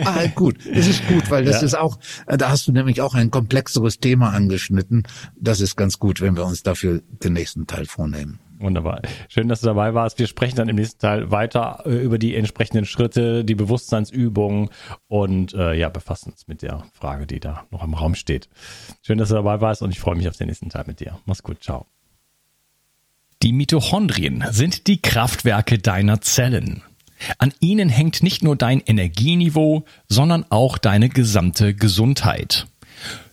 Ah, 0.04 0.28
gut. 0.28 0.58
Es 0.66 0.88
ist 0.88 1.08
gut, 1.08 1.30
weil 1.32 1.46
das 1.46 1.62
ja. 1.62 1.68
ist 1.68 1.74
auch, 1.76 2.00
da 2.28 2.50
hast 2.50 2.68
du 2.68 2.74
nämlich 2.74 3.00
auch 3.00 3.14
ein 3.14 3.32
komplexeres 3.32 4.00
Thema 4.00 4.32
angeschnitten. 4.32 5.04
Das 5.40 5.62
ist 5.62 5.78
ganz 5.78 6.00
gut, 6.00 6.20
wenn 6.20 6.36
wir 6.36 6.46
uns 6.46 6.64
dafür 6.64 7.02
den 7.24 7.34
nächsten 7.34 7.66
Teil 7.66 7.86
vornehmen. 7.86 8.40
Wunderbar. 8.58 9.02
Schön, 9.28 9.50
dass 9.50 9.62
du 9.62 9.68
dabei 9.68 9.94
warst. 9.94 10.18
Wir 10.18 10.28
sprechen 10.28 10.56
dann 10.56 10.70
im 10.70 10.78
nächsten 10.78 11.00
Teil 11.00 11.32
weiter 11.32 11.84
äh, 11.86 11.90
über 11.90 12.18
die 12.18 12.36
entsprechenden 12.36 12.86
Schritte, 12.86 13.44
die 13.44 13.56
Bewusstseinsübungen 13.56 14.70
und 15.08 15.54
äh, 15.54 15.74
ja, 15.74 15.90
befassen 15.90 16.32
uns 16.32 16.48
mit 16.48 16.62
der 16.62 16.86
Frage, 16.94 17.28
die 17.28 17.40
da 17.40 17.66
noch 17.72 17.84
im 17.84 17.94
Raum 17.94 18.16
steht. 18.16 18.50
Schön, 19.02 19.18
dass 19.18 19.30
du 19.30 19.36
dabei 19.36 19.60
warst 19.62 19.82
und 19.82 19.92
ich 19.92 20.00
freue 20.00 20.16
mich 20.16 20.30
auf 20.30 20.38
den 20.38 20.48
nächsten 20.48 20.70
Teil 20.70 20.86
mit 20.88 21.00
dir. 21.00 21.20
Mach's 21.26 21.44
gut. 21.44 21.64
Ciao. 21.64 21.86
Die 23.44 23.52
Mitochondrien 23.52 24.46
sind 24.52 24.88
die 24.88 25.02
Kraftwerke 25.02 25.78
deiner 25.78 26.22
Zellen. 26.22 26.82
An 27.38 27.54
ihnen 27.60 27.90
hängt 27.90 28.24
nicht 28.24 28.44
nur 28.44 28.56
dein 28.56 28.82
Energieniveau, 28.82 29.84
sondern 30.08 30.46
auch 30.50 30.78
deine 30.78 31.10
gesamte 31.10 31.74
Gesundheit. 31.74 32.68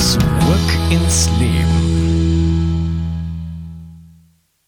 Zurück 0.00 0.22
ins 0.90 1.28
Leben. 1.38 1.89